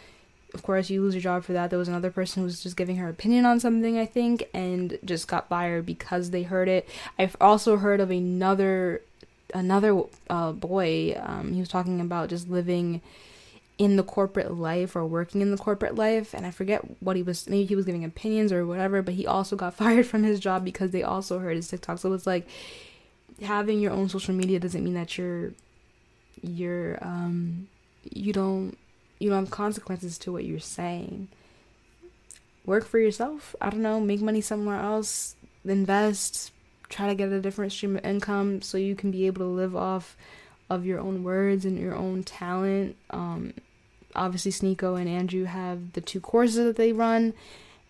of 0.54 0.62
course 0.62 0.90
you 0.90 1.02
lose 1.02 1.14
your 1.14 1.22
job 1.22 1.44
for 1.44 1.52
that. 1.52 1.70
There 1.70 1.78
was 1.78 1.88
another 1.88 2.10
person 2.10 2.40
who 2.40 2.44
was 2.44 2.62
just 2.62 2.76
giving 2.76 2.96
her 2.96 3.08
opinion 3.08 3.44
on 3.44 3.60
something 3.60 3.98
i 3.98 4.06
think 4.06 4.48
and 4.54 4.98
just 5.04 5.28
got 5.28 5.48
fired 5.48 5.86
because 5.86 6.30
they 6.30 6.42
heard 6.44 6.68
it. 6.68 6.88
I've 7.18 7.36
also 7.40 7.76
heard 7.76 8.00
of 8.00 8.10
another 8.10 9.02
another 9.54 10.02
uh, 10.28 10.52
boy 10.52 11.16
um, 11.22 11.52
he 11.52 11.60
was 11.60 11.68
talking 11.68 12.00
about 12.00 12.28
just 12.28 12.48
living 12.48 13.00
in 13.78 13.96
the 13.96 14.02
corporate 14.02 14.52
life 14.54 14.96
or 14.96 15.06
working 15.06 15.40
in 15.40 15.50
the 15.50 15.56
corporate 15.56 15.94
life 15.94 16.34
and 16.34 16.46
i 16.46 16.50
forget 16.50 16.80
what 17.00 17.14
he 17.14 17.22
was 17.22 17.46
maybe 17.48 17.64
he 17.64 17.76
was 17.76 17.84
giving 17.84 18.04
opinions 18.04 18.50
or 18.50 18.66
whatever 18.66 19.02
but 19.02 19.14
he 19.14 19.26
also 19.26 19.54
got 19.54 19.74
fired 19.82 20.06
from 20.06 20.24
his 20.24 20.40
job 20.40 20.64
because 20.64 20.90
they 20.90 21.02
also 21.02 21.38
heard 21.38 21.56
his 21.56 21.68
tiktok. 21.68 21.98
So 21.98 22.12
it's 22.12 22.26
like 22.26 22.46
having 23.42 23.80
your 23.80 23.92
own 23.92 24.08
social 24.08 24.34
media 24.34 24.58
doesn't 24.58 24.82
mean 24.82 24.94
that 24.94 25.18
you're 25.18 25.52
you're 26.42 26.98
um 27.02 27.68
you 28.12 28.32
don't 28.32 28.76
you 29.18 29.30
don't 29.30 29.44
have 29.44 29.50
consequences 29.50 30.18
to 30.18 30.32
what 30.32 30.44
you're 30.44 30.58
saying. 30.58 31.28
Work 32.64 32.84
for 32.84 32.98
yourself. 32.98 33.54
I 33.60 33.70
don't 33.70 33.82
know, 33.82 34.00
make 34.00 34.20
money 34.20 34.40
somewhere 34.40 34.80
else, 34.80 35.36
invest, 35.64 36.52
try 36.88 37.08
to 37.08 37.14
get 37.14 37.30
a 37.30 37.40
different 37.40 37.72
stream 37.72 37.96
of 37.96 38.04
income 38.04 38.62
so 38.62 38.78
you 38.78 38.94
can 38.94 39.10
be 39.10 39.26
able 39.26 39.42
to 39.46 39.50
live 39.50 39.76
off 39.76 40.16
of 40.68 40.84
your 40.84 40.98
own 41.00 41.22
words 41.22 41.64
and 41.64 41.78
your 41.78 41.94
own 41.94 42.22
talent. 42.24 42.96
Um, 43.10 43.54
obviously, 44.14 44.52
Sneako 44.52 45.00
and 45.00 45.08
Andrew 45.08 45.44
have 45.44 45.92
the 45.92 46.00
two 46.00 46.20
courses 46.20 46.64
that 46.64 46.76
they 46.76 46.92
run, 46.92 47.34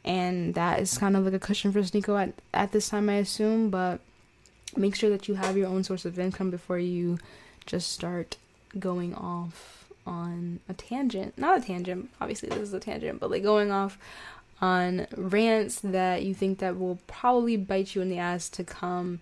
and 0.04 0.54
that 0.54 0.80
is 0.80 0.98
kind 0.98 1.16
of 1.16 1.24
like 1.24 1.34
a 1.34 1.38
cushion 1.38 1.72
for 1.72 1.80
Sneako 1.80 2.28
at, 2.28 2.34
at 2.52 2.72
this 2.72 2.88
time, 2.88 3.08
I 3.08 3.14
assume. 3.14 3.70
But 3.70 4.00
make 4.76 4.94
sure 4.94 5.10
that 5.10 5.26
you 5.26 5.34
have 5.34 5.56
your 5.56 5.68
own 5.68 5.84
source 5.84 6.04
of 6.04 6.18
income 6.18 6.50
before 6.50 6.78
you 6.78 7.18
just 7.64 7.90
start 7.90 8.36
going 8.78 9.14
off 9.14 9.86
on 10.06 10.60
a 10.68 10.74
tangent. 10.74 11.36
Not 11.36 11.58
a 11.58 11.64
tangent, 11.64 12.10
obviously 12.20 12.48
this 12.48 12.58
is 12.58 12.74
a 12.74 12.80
tangent, 12.80 13.20
but 13.20 13.30
like 13.30 13.42
going 13.42 13.70
off 13.70 13.98
on 14.60 15.06
rants 15.16 15.80
that 15.80 16.22
you 16.22 16.34
think 16.34 16.58
that 16.60 16.78
will 16.78 16.98
probably 17.06 17.56
bite 17.56 17.94
you 17.94 18.02
in 18.02 18.08
the 18.08 18.18
ass 18.18 18.48
to 18.50 18.64
come. 18.64 19.20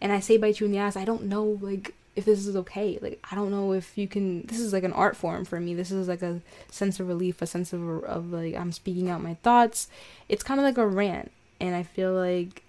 And 0.00 0.12
I 0.12 0.20
say 0.20 0.36
bite 0.36 0.60
you 0.60 0.66
in 0.66 0.72
the 0.72 0.78
ass, 0.78 0.96
I 0.96 1.04
don't 1.04 1.24
know 1.24 1.58
like 1.60 1.94
if 2.16 2.24
this 2.24 2.46
is 2.46 2.56
okay. 2.56 2.98
Like 3.00 3.24
I 3.30 3.34
don't 3.34 3.50
know 3.50 3.72
if 3.72 3.96
you 3.96 4.06
can 4.06 4.42
this 4.42 4.58
is 4.58 4.72
like 4.72 4.84
an 4.84 4.92
art 4.92 5.16
form 5.16 5.44
for 5.44 5.60
me. 5.60 5.74
This 5.74 5.90
is 5.90 6.08
like 6.08 6.22
a 6.22 6.40
sense 6.70 7.00
of 7.00 7.08
relief, 7.08 7.40
a 7.40 7.46
sense 7.46 7.72
of 7.72 8.04
of 8.04 8.32
like 8.32 8.54
I'm 8.54 8.72
speaking 8.72 9.08
out 9.08 9.22
my 9.22 9.34
thoughts. 9.34 9.88
It's 10.28 10.42
kind 10.42 10.60
of 10.60 10.64
like 10.64 10.78
a 10.78 10.86
rant 10.86 11.32
and 11.60 11.74
I 11.74 11.82
feel 11.82 12.12
like 12.12 12.62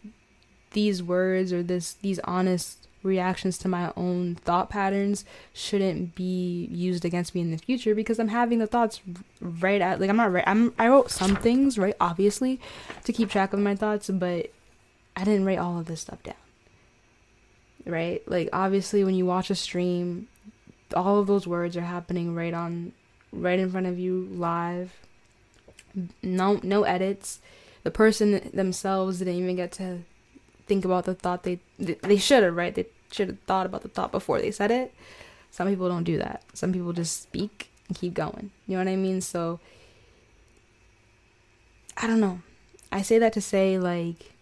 these 0.72 1.02
words 1.02 1.54
or 1.54 1.64
this 1.64 1.94
these 1.94 2.20
honest 2.20 2.88
reactions 3.06 3.58
to 3.60 3.68
my 3.68 3.94
own 3.96 4.36
thought 4.36 4.70
patterns 4.70 5.24
shouldn't 5.54 6.16
be 6.16 6.68
used 6.72 7.06
against 7.06 7.36
me 7.36 7.42
in 7.42 7.52
the 7.52 7.58
future 7.58 7.96
because 7.96 8.20
I'm 8.20 8.30
having 8.30 8.60
the 8.60 8.68
thoughts 8.68 9.00
right 9.40 9.80
at 9.80 10.02
like 10.02 10.10
I'm 10.10 10.18
not 10.18 10.32
right 10.32 10.44
I'm 10.48 10.74
I 10.78 10.88
wrote 10.88 11.12
some 11.12 11.36
things 11.36 11.78
right 11.78 11.96
obviously 12.02 12.60
to 13.04 13.14
keep 13.14 13.30
track 13.30 13.54
of 13.54 13.60
my 13.60 13.76
thoughts 13.76 14.10
but 14.10 14.52
I 15.16 15.24
didn't 15.24 15.46
write 15.46 15.60
all 15.60 15.80
of 15.80 15.86
this 15.86 16.02
stuff 16.02 16.22
down. 16.24 16.36
Right? 17.86 18.22
Like 18.28 18.50
obviously 18.52 19.04
when 19.04 19.16
you 19.16 19.26
watch 19.26 19.50
a 19.50 19.56
stream 19.56 20.28
all 20.96 21.20
of 21.20 21.28
those 21.28 21.48
words 21.48 21.78
are 21.78 21.82
happening 21.82 22.36
right 22.36 22.54
on 22.54 22.92
right 23.32 23.60
in 23.60 23.70
front 23.72 23.88
of 23.88 24.00
you 24.00 24.28
live. 24.32 24.94
No 26.22 26.60
no 26.64 26.84
edits. 26.84 27.40
The 27.84 27.92
person 27.92 28.50
themselves 28.54 29.20
didn't 29.20 29.36
even 29.36 29.56
get 29.56 29.72
to 29.74 30.00
think 30.68 30.84
about 30.86 31.06
the 31.06 31.14
thought 31.14 31.44
they 31.44 31.60
they 31.78 32.18
should 32.18 32.44
have 32.44 32.56
right? 32.56 32.74
They 32.74 32.88
should 33.12 33.30
have 33.30 33.40
thought 33.42 33.66
about 33.66 33.82
the 33.82 33.90
thought 33.90 34.12
before 34.12 34.42
they 34.42 34.52
said 34.52 34.72
it. 34.72 34.94
Some 35.52 35.68
people 35.70 35.88
don't 35.88 36.04
do 36.04 36.18
that. 36.18 36.44
Some 36.54 36.74
people 36.74 36.94
just 36.94 37.24
speak 37.24 37.70
and 37.88 37.98
keep 37.98 38.14
going. 38.14 38.52
You 38.68 38.74
know 38.78 38.84
what 38.84 38.92
I 38.92 38.96
mean? 38.96 39.22
So 39.22 39.60
I 41.98 42.08
don't 42.08 42.20
know. 42.20 42.42
I 42.92 43.02
say 43.02 43.20
that 43.20 43.34
to 43.34 43.42
say 43.42 43.78
like 43.80 44.34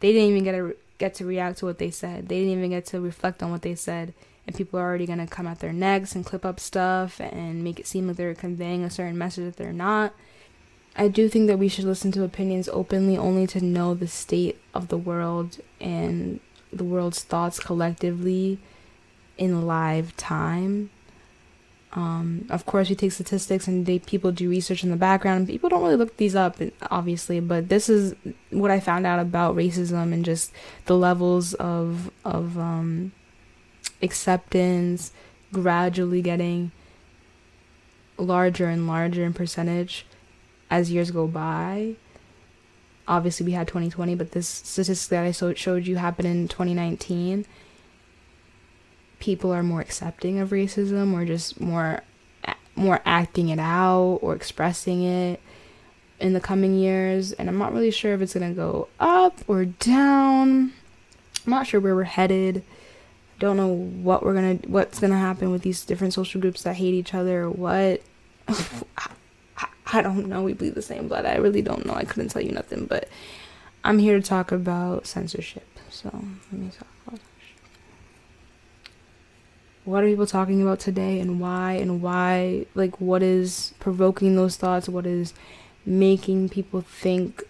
they 0.00 0.12
didn't 0.12 0.30
even 0.30 0.44
get 0.44 0.52
to 0.52 0.76
get 0.98 1.14
to 1.14 1.24
react 1.24 1.58
to 1.58 1.66
what 1.66 1.78
they 1.78 1.90
said. 1.90 2.28
They 2.28 2.40
didn't 2.40 2.58
even 2.58 2.70
get 2.70 2.86
to 2.86 3.00
reflect 3.00 3.42
on 3.42 3.50
what 3.50 3.62
they 3.62 3.74
said. 3.74 4.12
And 4.46 4.54
people 4.54 4.78
are 4.78 4.82
already 4.82 5.06
gonna 5.06 5.26
come 5.26 5.46
at 5.46 5.60
their 5.60 5.72
necks 5.72 6.14
and 6.14 6.26
clip 6.26 6.44
up 6.44 6.60
stuff 6.60 7.18
and 7.20 7.64
make 7.64 7.80
it 7.80 7.86
seem 7.86 8.06
like 8.06 8.16
they're 8.16 8.34
conveying 8.34 8.84
a 8.84 8.90
certain 8.90 9.16
message 9.16 9.44
that 9.44 9.56
they're 9.56 9.72
not. 9.72 10.12
I 10.96 11.08
do 11.08 11.28
think 11.28 11.48
that 11.48 11.58
we 11.58 11.68
should 11.68 11.86
listen 11.86 12.12
to 12.12 12.22
opinions 12.22 12.68
openly 12.68 13.16
only 13.16 13.46
to 13.48 13.60
know 13.60 13.94
the 13.94 14.06
state 14.06 14.60
of 14.74 14.88
the 14.88 14.98
world 14.98 15.58
and 15.80 16.38
the 16.76 16.84
world's 16.84 17.22
thoughts 17.22 17.58
collectively 17.58 18.58
in 19.36 19.66
live 19.66 20.16
time. 20.16 20.90
Um, 21.92 22.46
of 22.50 22.66
course, 22.66 22.88
we 22.88 22.96
take 22.96 23.12
statistics 23.12 23.68
and 23.68 23.86
they, 23.86 24.00
people 24.00 24.32
do 24.32 24.50
research 24.50 24.82
in 24.82 24.90
the 24.90 24.96
background. 24.96 25.46
People 25.46 25.68
don't 25.68 25.82
really 25.82 25.94
look 25.96 26.16
these 26.16 26.34
up, 26.34 26.56
obviously, 26.90 27.38
but 27.38 27.68
this 27.68 27.88
is 27.88 28.14
what 28.50 28.70
I 28.70 28.80
found 28.80 29.06
out 29.06 29.20
about 29.20 29.54
racism 29.54 30.12
and 30.12 30.24
just 30.24 30.52
the 30.86 30.96
levels 30.96 31.54
of 31.54 32.10
of 32.24 32.58
um, 32.58 33.12
acceptance 34.02 35.12
gradually 35.52 36.20
getting 36.20 36.72
larger 38.18 38.68
and 38.68 38.86
larger 38.86 39.24
in 39.24 39.32
percentage 39.32 40.04
as 40.70 40.90
years 40.90 41.12
go 41.12 41.28
by. 41.28 41.94
Obviously, 43.06 43.44
we 43.46 43.52
had 43.52 43.68
2020, 43.68 44.14
but 44.14 44.32
this 44.32 44.48
statistic 44.48 45.10
that 45.10 45.24
I 45.24 45.30
so- 45.32 45.54
showed 45.54 45.86
you 45.86 45.96
happened 45.96 46.28
in 46.28 46.48
2019 46.48 47.46
people 49.24 49.52
are 49.52 49.62
more 49.62 49.80
accepting 49.80 50.38
of 50.38 50.50
racism 50.50 51.14
or 51.14 51.24
just 51.24 51.58
more 51.58 52.02
more 52.76 53.00
acting 53.06 53.48
it 53.48 53.58
out 53.58 54.18
or 54.20 54.34
expressing 54.34 55.02
it 55.02 55.40
in 56.20 56.34
the 56.34 56.40
coming 56.40 56.74
years 56.74 57.32
and 57.32 57.48
I'm 57.48 57.56
not 57.56 57.72
really 57.72 57.90
sure 57.90 58.12
if 58.12 58.20
it's 58.20 58.34
going 58.34 58.50
to 58.50 58.54
go 58.54 58.88
up 59.00 59.38
or 59.48 59.64
down. 59.64 60.72
I'm 61.46 61.50
not 61.50 61.66
sure 61.66 61.80
where 61.80 61.94
we're 61.94 62.04
headed. 62.04 62.64
Don't 63.38 63.56
know 63.56 63.68
what 63.68 64.22
we're 64.22 64.34
going 64.34 64.58
to 64.58 64.68
what's 64.68 65.00
going 65.00 65.12
to 65.12 65.16
happen 65.16 65.50
with 65.50 65.62
these 65.62 65.84
different 65.86 66.12
social 66.12 66.40
groups 66.40 66.62
that 66.62 66.74
hate 66.74 66.94
each 66.94 67.14
other 67.14 67.44
or 67.44 67.50
what. 67.50 68.02
I, 69.94 70.02
don't 70.02 70.28
know. 70.28 70.42
We 70.42 70.52
bleed 70.52 70.74
the 70.74 70.82
same 70.82 71.08
blood. 71.08 71.24
I 71.24 71.36
really 71.36 71.62
don't 71.62 71.86
know. 71.86 71.94
I 71.94 72.04
couldn't 72.04 72.30
tell 72.30 72.42
you 72.42 72.52
nothing, 72.52 72.86
but 72.86 73.08
I'm 73.84 73.98
here 73.98 74.18
to 74.18 74.26
talk 74.26 74.52
about 74.52 75.06
censorship. 75.06 75.66
So, 75.90 76.10
let 76.12 76.60
me 76.60 76.70
talk 76.70 76.88
about 77.06 77.20
what 79.84 80.02
are 80.02 80.08
people 80.08 80.26
talking 80.26 80.62
about 80.62 80.80
today 80.80 81.20
and 81.20 81.40
why 81.40 81.72
and 81.72 82.00
why 82.00 82.66
like 82.74 83.00
what 83.00 83.22
is 83.22 83.74
provoking 83.80 84.34
those 84.34 84.56
thoughts 84.56 84.88
what 84.88 85.06
is 85.06 85.34
making 85.84 86.48
people 86.48 86.80
think 86.80 87.42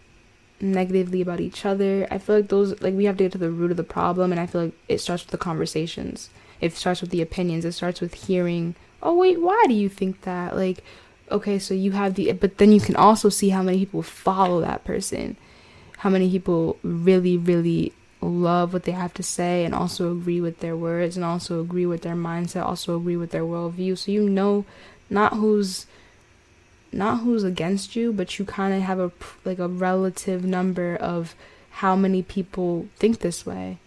negatively 0.60 1.20
about 1.20 1.40
each 1.40 1.64
other 1.64 2.06
i 2.10 2.18
feel 2.18 2.36
like 2.36 2.48
those 2.48 2.80
like 2.80 2.94
we 2.94 3.04
have 3.04 3.16
to 3.16 3.24
get 3.24 3.32
to 3.32 3.38
the 3.38 3.50
root 3.50 3.70
of 3.70 3.76
the 3.76 3.84
problem 3.84 4.32
and 4.32 4.40
i 4.40 4.46
feel 4.46 4.64
like 4.64 4.74
it 4.88 4.98
starts 4.98 5.24
with 5.24 5.30
the 5.30 5.38
conversations 5.38 6.30
it 6.60 6.72
starts 6.72 7.00
with 7.00 7.10
the 7.10 7.22
opinions 7.22 7.64
it 7.64 7.72
starts 7.72 8.00
with 8.00 8.14
hearing 8.14 8.74
oh 9.02 9.14
wait 9.14 9.40
why 9.40 9.64
do 9.68 9.74
you 9.74 9.88
think 9.88 10.22
that 10.22 10.56
like 10.56 10.82
okay 11.30 11.58
so 11.58 11.74
you 11.74 11.92
have 11.92 12.14
the 12.14 12.32
but 12.32 12.58
then 12.58 12.72
you 12.72 12.80
can 12.80 12.96
also 12.96 13.28
see 13.28 13.50
how 13.50 13.62
many 13.62 13.78
people 13.78 14.02
follow 14.02 14.60
that 14.60 14.84
person 14.84 15.36
how 15.98 16.10
many 16.10 16.30
people 16.30 16.78
really 16.82 17.36
really 17.36 17.92
love 18.24 18.72
what 18.72 18.84
they 18.84 18.92
have 18.92 19.14
to 19.14 19.22
say 19.22 19.64
and 19.64 19.74
also 19.74 20.12
agree 20.12 20.40
with 20.40 20.60
their 20.60 20.76
words 20.76 21.16
and 21.16 21.24
also 21.24 21.60
agree 21.60 21.86
with 21.86 22.02
their 22.02 22.14
mindset, 22.14 22.64
also 22.64 22.96
agree 22.96 23.16
with 23.16 23.30
their 23.30 23.42
worldview. 23.42 23.96
So 23.96 24.10
you 24.10 24.28
know 24.28 24.64
not 25.10 25.34
who's 25.34 25.86
not 26.92 27.20
who's 27.20 27.44
against 27.44 27.96
you, 27.96 28.12
but 28.12 28.38
you 28.38 28.44
kind 28.44 28.74
of 28.74 28.82
have 28.82 28.98
a 28.98 29.12
like 29.44 29.58
a 29.58 29.68
relative 29.68 30.44
number 30.44 30.96
of 30.96 31.34
how 31.70 31.96
many 31.96 32.22
people 32.22 32.88
think 32.96 33.18
this 33.18 33.44
way 33.44 33.78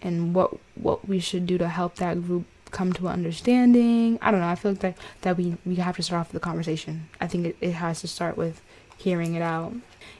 and 0.00 0.34
what 0.34 0.54
what 0.74 1.08
we 1.08 1.18
should 1.18 1.46
do 1.46 1.58
to 1.58 1.68
help 1.68 1.96
that 1.96 2.24
group 2.26 2.44
come 2.72 2.92
to 2.94 3.06
an 3.06 3.12
understanding. 3.12 4.18
I 4.20 4.30
don't 4.30 4.40
know. 4.40 4.48
I 4.48 4.54
feel 4.54 4.72
like 4.72 4.80
that 4.80 4.96
that 5.22 5.36
we 5.36 5.56
we 5.64 5.76
have 5.76 5.96
to 5.96 6.02
start 6.02 6.20
off 6.20 6.32
the 6.32 6.40
conversation. 6.40 7.08
I 7.20 7.26
think 7.26 7.46
it, 7.46 7.56
it 7.60 7.72
has 7.72 8.00
to 8.00 8.08
start 8.08 8.36
with 8.36 8.60
hearing 8.98 9.34
it 9.34 9.42
out 9.42 9.74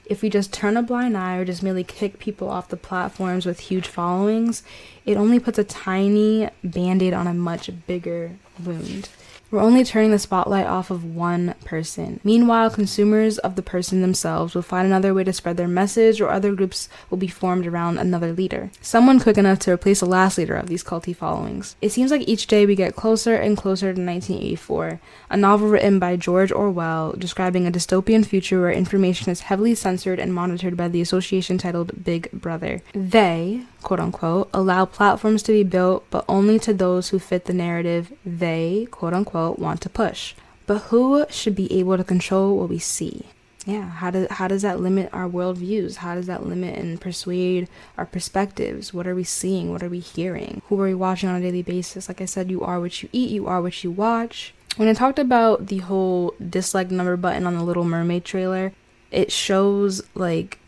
if 0.05 0.23
we 0.23 0.29
just 0.29 0.53
turn 0.53 0.77
a 0.77 0.83
blind 0.83 1.17
eye 1.17 1.37
or 1.37 1.45
just 1.45 1.63
merely 1.63 1.85
kick 1.85 2.19
people 2.19 2.49
off 2.49 2.69
the 2.69 2.77
platforms 2.77 3.47
with 3.47 3.61
huge 3.61 3.87
followings, 3.87 4.63
it 5.07 5.17
only 5.17 5.39
puts 5.39 5.59
a 5.59 5.65
tiny 5.65 6.49
band 6.65 7.03
aid 7.03 7.15
on 7.15 7.27
a 7.27 7.35
much 7.35 7.71
bigger 7.87 8.37
wound. 8.63 9.09
We're 9.53 9.61
only 9.61 9.85
turning 9.85 10.13
the 10.13 10.19
spotlight 10.19 10.67
off 10.67 10.91
of 10.91 11.05
one 11.05 11.55
person. 11.67 12.21
Meanwhile, 12.25 12.71
consumers 12.71 13.37
of 13.37 13.55
the 13.55 13.63
person 13.63 14.01
themselves 14.01 14.55
will 14.55 14.63
find 14.63 14.87
another 14.87 15.13
way 15.13 15.25
to 15.25 15.33
spread 15.35 15.59
their 15.59 15.69
message, 15.69 16.23
or 16.23 16.31
other 16.31 16.55
groups 16.55 16.89
will 17.11 17.19
be 17.19 17.29
formed 17.29 17.67
around 17.67 17.99
another 17.99 18.33
leader. 18.33 18.71
Someone 18.81 19.21
quick 19.21 19.37
enough 19.37 19.59
to 19.61 19.71
replace 19.71 20.01
the 20.01 20.07
last 20.07 20.39
leader 20.39 20.55
of 20.55 20.69
these 20.69 20.83
culty 20.83 21.15
followings. 21.15 21.77
It 21.83 21.93
seems 21.93 22.11
like 22.11 22.27
each 22.27 22.47
day 22.47 22.65
we 22.65 22.75
get 22.75 22.97
closer 22.97 23.35
and 23.35 23.55
closer 23.55 23.93
to 23.93 24.01
1984, 24.01 25.01
a 25.29 25.37
novel 25.37 25.69
written 25.69 25.99
by 25.99 26.17
George 26.17 26.51
Orwell 26.51 27.13
describing 27.13 27.67
a 27.67 27.71
dystopian 27.71 28.25
future 28.25 28.59
where 28.59 28.73
information 28.73 29.31
is 29.31 29.41
heavily 29.43 29.75
censored 29.75 30.19
and 30.19 30.33
monitored 30.33 30.79
by 30.79 30.89
the 30.89 31.03
association 31.03 31.59
titled 31.59 32.03
Big 32.03 32.31
Brother. 32.33 32.81
They, 32.95 33.67
quote 33.83 34.01
unquote, 34.01 34.49
allow 34.55 34.85
platforms 34.85 35.43
to 35.45 35.53
be 35.53 35.65
built, 35.65 36.05
but 36.11 36.25
only 36.29 36.59
to 36.61 36.73
those 36.73 37.11
who 37.11 37.19
fit 37.19 37.45
the 37.45 37.53
narrative 37.53 38.13
they, 38.25 38.89
quote 38.91 39.15
unquote, 39.15 39.59
want 39.59 39.81
to 39.83 39.91
push. 39.91 40.35
But 40.67 40.79
who 40.85 41.27
should 41.29 41.55
be 41.55 41.73
able 41.79 41.97
to 41.97 42.05
control 42.05 42.59
what 42.59 42.69
we 42.69 42.79
see? 42.79 43.27
Yeah, 43.67 43.89
how 43.89 44.11
does 44.11 44.29
how 44.31 44.49
does 44.49 44.63
that 44.63 44.81
limit 44.81 45.11
our 45.13 45.29
worldviews? 45.29 45.97
How 45.97 46.15
does 46.15 46.27
that 46.27 46.45
limit 46.45 46.77
and 46.79 47.01
persuade 47.01 47.69
our 47.97 48.07
perspectives? 48.07 48.93
What 48.93 49.07
are 49.07 49.15
we 49.15 49.25
seeing? 49.25 49.71
What 49.71 49.83
are 49.83 49.89
we 49.89 50.01
hearing? 50.01 50.63
Who 50.69 50.81
are 50.81 50.87
we 50.87 50.95
watching 50.95 51.29
on 51.29 51.37
a 51.37 51.41
daily 51.41 51.63
basis? 51.63 52.09
Like 52.09 52.21
I 52.21 52.25
said, 52.25 52.51
you 52.51 52.63
are 52.63 52.81
what 52.81 53.03
you 53.03 53.09
eat, 53.13 53.31
you 53.31 53.47
are 53.47 53.63
what 53.63 53.85
you 53.85 53.91
watch. 53.91 54.55
When 54.77 54.89
I 54.89 54.95
talked 54.95 55.19
about 55.19 55.67
the 55.67 55.79
whole 55.79 56.35
dislike 56.49 56.91
number 56.91 57.17
button 57.17 57.47
on 57.47 57.55
the 57.55 57.63
Little 57.63 57.85
Mermaid 57.85 58.25
trailer, 58.25 58.73
it 59.11 59.31
shows 59.31 60.03
like 60.15 60.59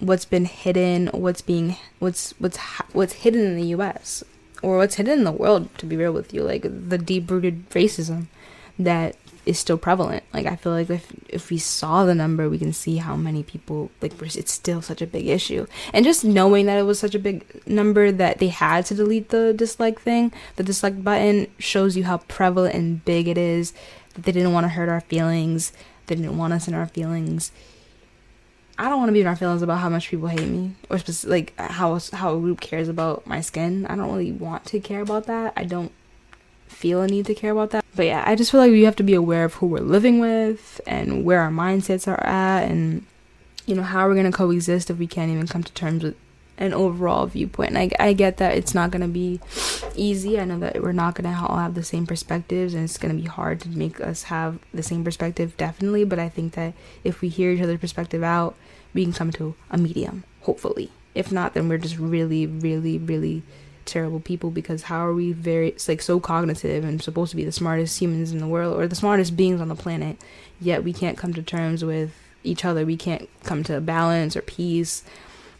what's 0.00 0.24
been 0.24 0.44
hidden, 0.44 1.08
what's 1.08 1.42
being 1.42 1.76
what's 1.98 2.32
what's 2.38 2.58
what's 2.92 3.14
hidden 3.14 3.44
in 3.44 3.56
the 3.56 3.66
U.S. 3.68 4.24
or 4.62 4.78
what's 4.78 4.96
hidden 4.96 5.18
in 5.18 5.24
the 5.24 5.32
world. 5.32 5.68
To 5.78 5.86
be 5.86 5.96
real 5.96 6.12
with 6.12 6.32
you, 6.32 6.42
like 6.42 6.62
the 6.62 6.98
deep-rooted 6.98 7.70
racism 7.70 8.26
that 8.78 9.16
is 9.44 9.58
still 9.58 9.78
prevalent. 9.78 10.22
Like 10.32 10.46
I 10.46 10.56
feel 10.56 10.72
like 10.72 10.90
if 10.90 11.12
if 11.28 11.50
we 11.50 11.58
saw 11.58 12.04
the 12.04 12.14
number, 12.14 12.48
we 12.48 12.58
can 12.58 12.72
see 12.72 12.98
how 12.98 13.16
many 13.16 13.42
people 13.42 13.90
like 14.00 14.12
it's 14.20 14.52
still 14.52 14.82
such 14.82 15.02
a 15.02 15.06
big 15.06 15.26
issue. 15.26 15.66
And 15.92 16.04
just 16.04 16.24
knowing 16.24 16.66
that 16.66 16.78
it 16.78 16.84
was 16.84 16.98
such 16.98 17.14
a 17.14 17.18
big 17.18 17.44
number 17.66 18.12
that 18.12 18.38
they 18.38 18.48
had 18.48 18.86
to 18.86 18.94
delete 18.94 19.30
the 19.30 19.52
dislike 19.52 20.00
thing, 20.00 20.32
the 20.56 20.62
dislike 20.62 21.02
button 21.02 21.48
shows 21.58 21.96
you 21.96 22.04
how 22.04 22.18
prevalent 22.28 22.74
and 22.74 23.04
big 23.04 23.26
it 23.26 23.38
is. 23.38 23.72
That 24.14 24.24
they 24.24 24.32
didn't 24.32 24.52
want 24.52 24.64
to 24.64 24.68
hurt 24.68 24.88
our 24.88 25.00
feelings. 25.00 25.72
They 26.06 26.14
didn't 26.14 26.38
want 26.38 26.52
us 26.52 26.68
in 26.68 26.74
our 26.74 26.86
feelings 26.86 27.52
I 28.78 28.88
don't 28.88 28.98
want 28.98 29.08
to 29.08 29.12
be 29.12 29.20
in 29.20 29.26
my 29.26 29.34
feelings 29.34 29.62
about 29.62 29.78
how 29.78 29.88
much 29.88 30.08
people 30.08 30.28
hate 30.28 30.48
me 30.48 30.72
or 30.88 31.00
like 31.24 31.52
how 31.58 31.98
how 32.12 32.36
a 32.36 32.40
group 32.40 32.60
cares 32.60 32.88
about 32.88 33.26
my 33.26 33.40
skin. 33.40 33.86
I 33.86 33.96
don't 33.96 34.10
really 34.10 34.30
want 34.32 34.64
to 34.66 34.78
care 34.78 35.00
about 35.00 35.26
that. 35.26 35.52
I 35.56 35.64
don't 35.64 35.90
feel 36.68 37.02
a 37.02 37.08
need 37.08 37.26
to 37.26 37.34
care 37.34 37.50
about 37.50 37.70
that. 37.70 37.84
But 37.96 38.06
yeah, 38.06 38.22
I 38.24 38.36
just 38.36 38.52
feel 38.52 38.60
like 38.60 38.70
we 38.70 38.84
have 38.84 38.94
to 38.96 39.02
be 39.02 39.14
aware 39.14 39.44
of 39.44 39.54
who 39.54 39.66
we're 39.66 39.80
living 39.80 40.20
with 40.20 40.80
and 40.86 41.24
where 41.24 41.40
our 41.40 41.50
mindsets 41.50 42.06
are 42.06 42.24
at 42.24 42.70
and 42.70 43.04
you 43.66 43.74
know 43.74 43.82
how 43.82 44.06
we're 44.06 44.14
going 44.14 44.30
to 44.30 44.36
coexist 44.36 44.90
if 44.90 44.98
we 44.98 45.08
can't 45.08 45.30
even 45.30 45.48
come 45.48 45.64
to 45.64 45.72
terms 45.72 46.04
with 46.04 46.16
an 46.56 46.72
overall 46.72 47.26
viewpoint. 47.26 47.70
And 47.70 47.78
I, 47.78 47.90
I 47.98 48.12
get 48.12 48.36
that 48.38 48.56
it's 48.56 48.74
not 48.74 48.90
going 48.90 49.02
to 49.02 49.08
be 49.08 49.40
easy. 49.96 50.38
I 50.38 50.44
know 50.44 50.58
that 50.60 50.82
we're 50.82 50.92
not 50.92 51.14
going 51.14 51.32
to 51.32 51.40
all 51.40 51.56
have 51.56 51.74
the 51.74 51.84
same 51.84 52.06
perspectives 52.06 52.74
and 52.74 52.84
it's 52.84 52.98
going 52.98 53.14
to 53.16 53.20
be 53.20 53.28
hard 53.28 53.60
to 53.62 53.68
make 53.68 54.00
us 54.00 54.24
have 54.24 54.58
the 54.72 54.82
same 54.82 55.04
perspective, 55.04 55.56
definitely. 55.56 56.04
But 56.04 56.18
I 56.18 56.28
think 56.28 56.54
that 56.54 56.74
if 57.04 57.20
we 57.20 57.28
hear 57.28 57.50
each 57.52 57.60
other's 57.60 57.80
perspective 57.80 58.22
out, 58.22 58.56
we 58.94 59.04
can 59.04 59.12
come 59.12 59.30
to 59.32 59.54
a 59.70 59.78
medium, 59.78 60.24
hopefully. 60.42 60.90
If 61.14 61.32
not, 61.32 61.54
then 61.54 61.68
we're 61.68 61.78
just 61.78 61.98
really, 61.98 62.46
really, 62.46 62.98
really 62.98 63.42
terrible 63.84 64.20
people 64.20 64.50
because 64.50 64.82
how 64.82 65.06
are 65.06 65.14
we 65.14 65.32
very 65.32 65.68
it's 65.68 65.88
like 65.88 66.02
so 66.02 66.20
cognitive 66.20 66.84
and 66.84 67.02
supposed 67.02 67.30
to 67.30 67.36
be 67.36 67.44
the 67.44 67.50
smartest 67.50 67.98
humans 67.98 68.32
in 68.32 68.38
the 68.38 68.46
world 68.46 68.78
or 68.78 68.86
the 68.86 68.94
smartest 68.94 69.34
beings 69.34 69.62
on 69.62 69.68
the 69.68 69.74
planet 69.74 70.18
yet 70.60 70.84
we 70.84 70.92
can't 70.92 71.16
come 71.16 71.32
to 71.32 71.42
terms 71.42 71.82
with 71.82 72.12
each 72.44 72.66
other 72.66 72.84
we 72.84 72.98
can't 72.98 73.30
come 73.44 73.64
to 73.64 73.80
balance 73.80 74.36
or 74.36 74.42
peace 74.42 75.02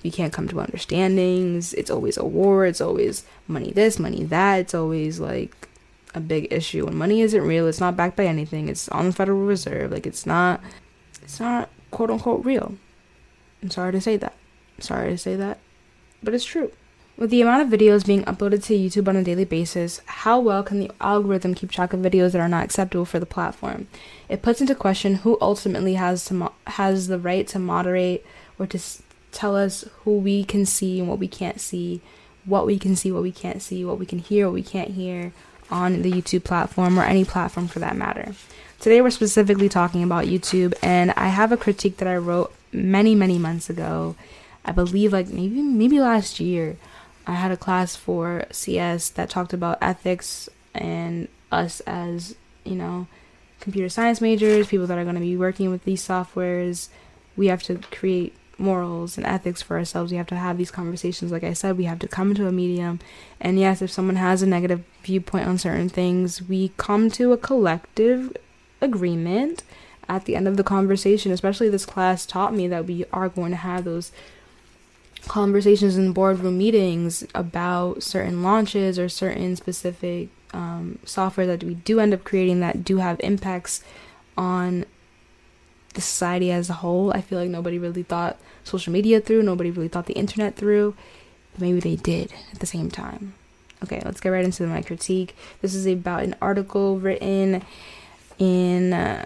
we 0.03 0.11
can't 0.11 0.33
come 0.33 0.49
to 0.49 0.61
understandings. 0.61 1.75
It's 1.75 1.91
always 1.91 2.17
a 2.17 2.25
war. 2.25 2.67
It's 2.67 2.81
always 2.81 3.25
money 3.47 3.73
this, 3.73 3.99
money 3.99 4.25
that. 4.25 4.61
It's 4.61 4.75
always 4.75 5.19
like 5.19 5.69
a 6.15 6.21
big 6.21 6.53
issue. 6.53 6.87
When 6.87 6.97
money 6.97 7.21
isn't 7.23 7.43
real, 7.43 7.67
it's 7.67 7.81
not 7.81 7.97
backed 7.97 8.17
by 8.17 8.27
anything. 8.27 8.69
It's 8.69 8.89
on 8.91 9.07
the 9.07 9.13
Federal 9.13 9.45
Reserve. 9.45 9.91
Like 9.91 10.07
it's 10.07 10.25
not, 10.25 10.61
it's 11.23 11.41
not 11.41 11.69
quote 11.91 12.11
unquote 12.11 12.45
real. 12.45 12.77
I'm 13.63 13.71
sorry 13.71 13.93
to 13.93 14.01
say 14.01 14.17
that. 14.17 14.35
I'm 14.77 14.83
sorry 14.83 15.11
to 15.11 15.19
say 15.19 15.37
that, 15.37 15.59
but 16.23 16.35
it's 16.35 16.45
true. 16.45 16.73
With 17.17 17.31
the 17.31 17.43
amount 17.43 17.63
of 17.63 17.81
videos 17.81 18.07
being 18.07 18.23
uploaded 18.25 18.63
to 18.65 18.79
YouTube 18.79 19.09
on 19.09 19.17
a 19.17 19.25
daily 19.25 19.45
basis, 19.45 20.01
how 20.07 20.39
well 20.39 20.63
can 20.63 20.79
the 20.79 20.93
algorithm 21.01 21.53
keep 21.53 21.73
track 21.73 21.93
of 21.93 21.99
videos 21.99 22.31
that 22.31 22.41
are 22.41 22.49
not 22.49 22.65
acceptable 22.65 23.05
for 23.05 23.19
the 23.19 23.27
platform? 23.27 23.89
It 24.29 24.41
puts 24.41 24.61
into 24.61 24.77
question 24.77 25.17
who 25.17 25.37
ultimately 25.41 25.95
has 25.95 26.25
to 26.27 26.35
mo- 26.35 26.53
has 26.69 27.09
the 27.09 27.19
right 27.19 27.47
to 27.49 27.59
moderate 27.59 28.25
or 28.57 28.69
to 28.69 28.79
tell 29.33 29.57
us 29.57 29.85
who 30.05 30.19
we 30.19 30.45
can 30.45 30.65
see 30.65 31.01
and 31.01 31.09
what 31.09 31.19
we 31.19 31.27
can't 31.27 31.61
see, 31.61 32.01
what 32.45 32.67
we 32.67 32.79
can 32.79 32.95
see, 32.95 33.11
what 33.11 33.25
we 33.25 33.33
can't 33.33 33.61
see, 33.61 33.85
what 33.85 33.99
we 33.99 34.07
can 34.07 34.21
hear, 34.21 34.47
what 34.47 34.55
we 34.55 34.63
can't 34.63 34.93
hear 34.93 35.33
on 35.73 36.03
the 36.03 36.13
YouTube 36.13 36.45
platform 36.45 37.01
or 37.01 37.03
any 37.03 37.25
platform 37.25 37.67
for 37.67 37.81
that 37.81 37.97
matter. 37.97 38.33
Today 38.79 39.01
we're 39.01 39.11
specifically 39.11 39.69
talking 39.69 40.05
about 40.05 40.27
YouTube, 40.27 40.73
and 40.83 41.11
I 41.17 41.29
have 41.29 41.51
a 41.51 41.57
critique 41.57 41.97
that 41.97 42.07
I 42.07 42.17
wrote 42.17 42.53
many, 42.73 43.15
many 43.15 43.39
months 43.39 43.71
ago. 43.71 44.17
I 44.65 44.73
believe 44.73 45.13
like 45.13 45.29
maybe 45.29 45.63
maybe 45.63 46.01
last 46.01 46.41
year. 46.41 46.77
I 47.27 47.33
had 47.33 47.51
a 47.51 47.57
class 47.57 47.95
for 47.95 48.47
CS 48.51 49.11
that 49.11 49.29
talked 49.29 49.53
about 49.53 49.79
ethics 49.83 50.49
and 50.75 51.29
us 51.53 51.81
as, 51.81 52.37
you 52.65 52.75
know, 52.75 53.07
computer 53.61 53.91
science 53.91 54.21
majors, 54.21 54.69
people 54.69 54.87
that 54.87 54.97
are 54.97 55.05
going 55.05 55.15
to 55.15 55.21
be 55.21 55.37
working 55.37 55.71
with 55.71 55.85
these 55.85 56.07
softwares. 56.07 56.89
We 57.37 57.49
have 57.49 57.63
to 57.65 57.79
create 57.91 58.35
morals 58.59 59.17
and 59.17 59.27
ethics 59.27 59.63
for 59.63 59.77
ourselves. 59.77 60.11
We 60.11 60.17
have 60.17 60.27
to 60.29 60.37
have 60.37 60.59
these 60.59 60.71
conversations. 60.71 61.31
Like 61.31 61.45
I 61.45 61.53
said, 61.53 61.79
we 61.79 61.85
have 61.85 61.99
to 62.01 62.09
come 62.09 62.35
to 62.35 62.49
a 62.49 62.53
medium. 62.53 62.99
And 63.41 63.59
yes, 63.59 63.83
if 63.83 63.91
someone 63.91 64.17
has 64.17 64.43
a 64.43 64.47
negative 64.47 64.83
viewpoint 65.03 65.47
on 65.47 65.59
certain 65.59 65.89
things, 65.89 66.43
we 66.43 66.73
come 66.77 67.11
to 67.13 67.33
a 67.33 67.39
collective 67.39 68.37
agreement 68.81 69.63
at 70.09 70.25
the 70.25 70.37
end 70.37 70.49
of 70.49 70.57
the 70.57 70.65
conversation. 70.65 71.33
Especially 71.33 71.69
this 71.69 71.87
class 71.87 72.27
taught 72.27 72.55
me 72.55 72.69
that 72.69 72.87
we 72.87 73.05
are 73.13 73.29
going 73.29 73.51
to 73.51 73.57
have 73.57 73.85
those 73.85 74.13
conversations 75.27 75.97
in 75.97 76.13
boardroom 76.13 76.59
meetings 76.59 77.25
about 77.35 78.03
certain 78.03 78.43
launches 78.43 78.99
or 78.99 79.09
certain 79.09 79.57
specific 79.57 80.29
um, 80.53 80.99
software 81.05 81.47
that 81.47 81.63
we 81.63 81.75
do 81.75 82.01
end 82.01 82.15
up 82.15 82.25
creating 82.25 82.61
that 82.61 82.85
do 82.85 82.99
have 82.99 83.21
impacts 83.21 83.83
on 84.37 84.85
the 85.95 86.01
society 86.01 86.51
as 86.51 86.71
a 86.71 86.75
whole. 86.75 87.13
I 87.13 87.21
feel 87.21 87.39
like 87.39 87.51
nobody 87.51 87.79
really 87.79 88.03
thought 88.03 88.39
social 88.65 88.93
media 88.93 89.21
through, 89.21 89.43
nobody 89.43 89.71
really 89.71 89.89
thought 89.89 90.07
the 90.07 90.15
internet 90.15 90.57
through. 90.57 90.95
Maybe 91.59 91.81
they 91.81 91.97
did 91.97 92.33
at 92.53 92.61
the 92.61 92.67
same 92.67 92.91
time. 92.91 93.35
Okay, 93.83 94.01
let's 94.05 94.21
get 94.21 94.31
right 94.31 94.45
into 94.45 94.67
my 94.67 94.83
critique. 94.83 95.37
This 95.61 95.75
is 95.75 95.87
about 95.87 96.23
an 96.23 96.37
article 96.41 96.99
written 96.99 97.63
in 98.39 98.93
uh, 98.93 99.25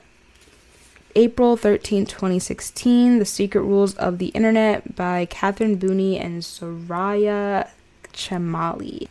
April 1.14 1.58
13, 1.58 2.06
2016, 2.06 3.18
The 3.18 3.26
Secret 3.26 3.60
Rules 3.60 3.94
of 3.96 4.18
the 4.18 4.28
Internet 4.28 4.96
by 4.96 5.26
Catherine 5.26 5.76
Buni 5.76 6.18
and 6.18 6.42
Soraya 6.42 7.68
Chemaly. 8.14 9.08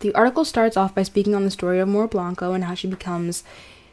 The 0.00 0.14
article 0.14 0.44
starts 0.44 0.76
off 0.76 0.94
by 0.94 1.02
speaking 1.02 1.34
on 1.34 1.44
the 1.44 1.50
story 1.50 1.78
of 1.80 1.88
Mora 1.88 2.08
Blanco 2.08 2.52
and 2.52 2.64
how 2.64 2.74
she 2.74 2.86
becomes 2.86 3.44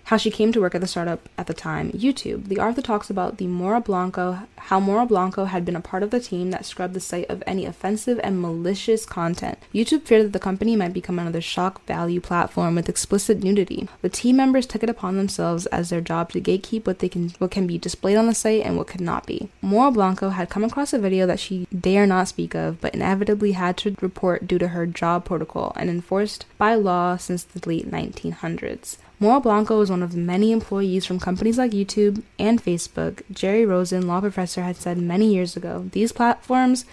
how 0.05 0.17
she 0.17 0.29
came 0.29 0.51
to 0.51 0.61
work 0.61 0.75
at 0.75 0.81
the 0.81 0.87
startup 0.87 1.27
at 1.35 1.47
the 1.47 1.53
time, 1.53 1.91
YouTube. 1.91 2.47
The 2.47 2.59
author 2.59 2.81
talks 2.81 3.09
about 3.09 3.37
the 3.37 3.47
Mora 3.47 3.81
Blanco, 3.81 4.39
how 4.57 4.79
Mora 4.79 5.07
Blanco 5.07 5.45
had 5.45 5.65
been 5.65 5.75
a 5.75 5.81
part 5.81 6.03
of 6.03 6.11
the 6.11 6.19
team 6.19 6.51
that 6.51 6.65
scrubbed 6.65 6.93
the 6.93 6.99
site 6.99 7.27
of 7.27 7.41
any 7.47 7.65
offensive 7.65 8.19
and 8.23 8.39
malicious 8.39 9.03
content. 9.03 9.57
YouTube 9.73 10.03
feared 10.03 10.25
that 10.25 10.33
the 10.33 10.39
company 10.39 10.75
might 10.75 10.93
become 10.93 11.17
another 11.17 11.41
shock 11.41 11.83
value 11.85 12.21
platform 12.21 12.75
with 12.75 12.87
explicit 12.87 13.43
nudity. 13.43 13.89
The 14.03 14.09
team 14.09 14.37
members 14.37 14.67
took 14.67 14.83
it 14.83 14.91
upon 14.91 15.17
themselves 15.17 15.65
as 15.67 15.89
their 15.89 16.01
job 16.01 16.31
to 16.33 16.41
gatekeep 16.41 16.85
what 16.85 16.99
they 16.99 17.09
can 17.09 17.29
what 17.39 17.49
can 17.49 17.65
be 17.65 17.79
displayed 17.79 18.17
on 18.17 18.27
the 18.27 18.35
site 18.35 18.63
and 18.63 18.77
what 18.77 18.87
could 18.87 19.01
not 19.01 19.25
be. 19.25 19.49
Mora 19.61 19.89
Blanco 19.89 20.29
had 20.29 20.51
come 20.51 20.63
across 20.63 20.93
a 20.93 20.99
video 20.99 21.25
that 21.25 21.39
she 21.39 21.67
dare 21.77 22.05
not 22.05 22.27
speak 22.27 22.53
of, 22.53 22.79
but 22.79 22.93
inevitably 22.93 23.53
had 23.53 23.75
to 23.77 23.95
report 24.01 24.47
due 24.47 24.59
to 24.59 24.67
her 24.69 24.85
job 24.85 25.25
protocol 25.25 25.73
and 25.75 25.89
enforced 25.89 26.45
by 26.59 26.75
law 26.75 27.17
since 27.17 27.43
the 27.43 27.67
late 27.67 27.89
1900s. 27.89 28.97
Mora 29.25 29.41
Blanco 29.41 29.81
is 29.81 29.89
one 29.89 30.03
of 30.03 30.11
the 30.11 30.19
many 30.19 30.51
employees 30.51 31.03
from 31.03 31.19
companies 31.19 31.57
like 31.57 31.71
YouTube 31.71 32.21
and 32.38 32.63
Facebook. 32.63 33.23
Jerry 33.31 33.65
Rosen, 33.65 34.05
law 34.05 34.21
professor, 34.21 34.61
had 34.61 34.75
said 34.75 34.99
many 34.99 35.33
years 35.33 35.57
ago 35.57 35.89
these 35.93 36.11
platforms 36.11 36.85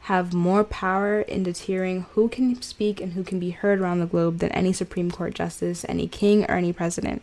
have 0.00 0.34
more 0.34 0.64
power 0.64 1.22
in 1.22 1.42
deterring 1.42 2.02
who 2.10 2.28
can 2.28 2.60
speak 2.60 3.00
and 3.00 3.14
who 3.14 3.24
can 3.24 3.40
be 3.40 3.52
heard 3.52 3.80
around 3.80 4.00
the 4.00 4.06
globe 4.06 4.40
than 4.40 4.52
any 4.52 4.74
Supreme 4.74 5.10
Court 5.10 5.32
justice, 5.32 5.82
any 5.88 6.06
king, 6.06 6.44
or 6.44 6.56
any 6.56 6.74
president. 6.74 7.22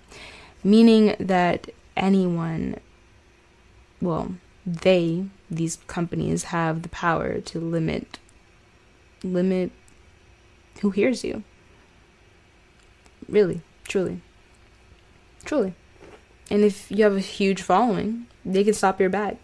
Meaning 0.64 1.16
that 1.20 1.70
anyone, 1.96 2.78
well, 4.02 4.34
they, 4.66 5.26
these 5.52 5.78
companies, 5.86 6.46
have 6.46 6.82
the 6.82 6.90
power 6.90 7.40
to 7.40 7.60
limit, 7.60 8.18
limit 9.24 9.70
who 10.82 10.90
hears 10.90 11.24
you. 11.24 11.44
Really. 13.30 13.62
Truly. 13.88 14.22
Truly. 15.46 15.74
And 16.50 16.64
if 16.64 16.92
you 16.92 17.04
have 17.04 17.16
a 17.16 17.22
huge 17.22 17.62
following, 17.62 18.28
they 18.46 18.64
can 18.64 18.74
stop 18.74 19.00
your 19.00 19.10
bag 19.10 19.38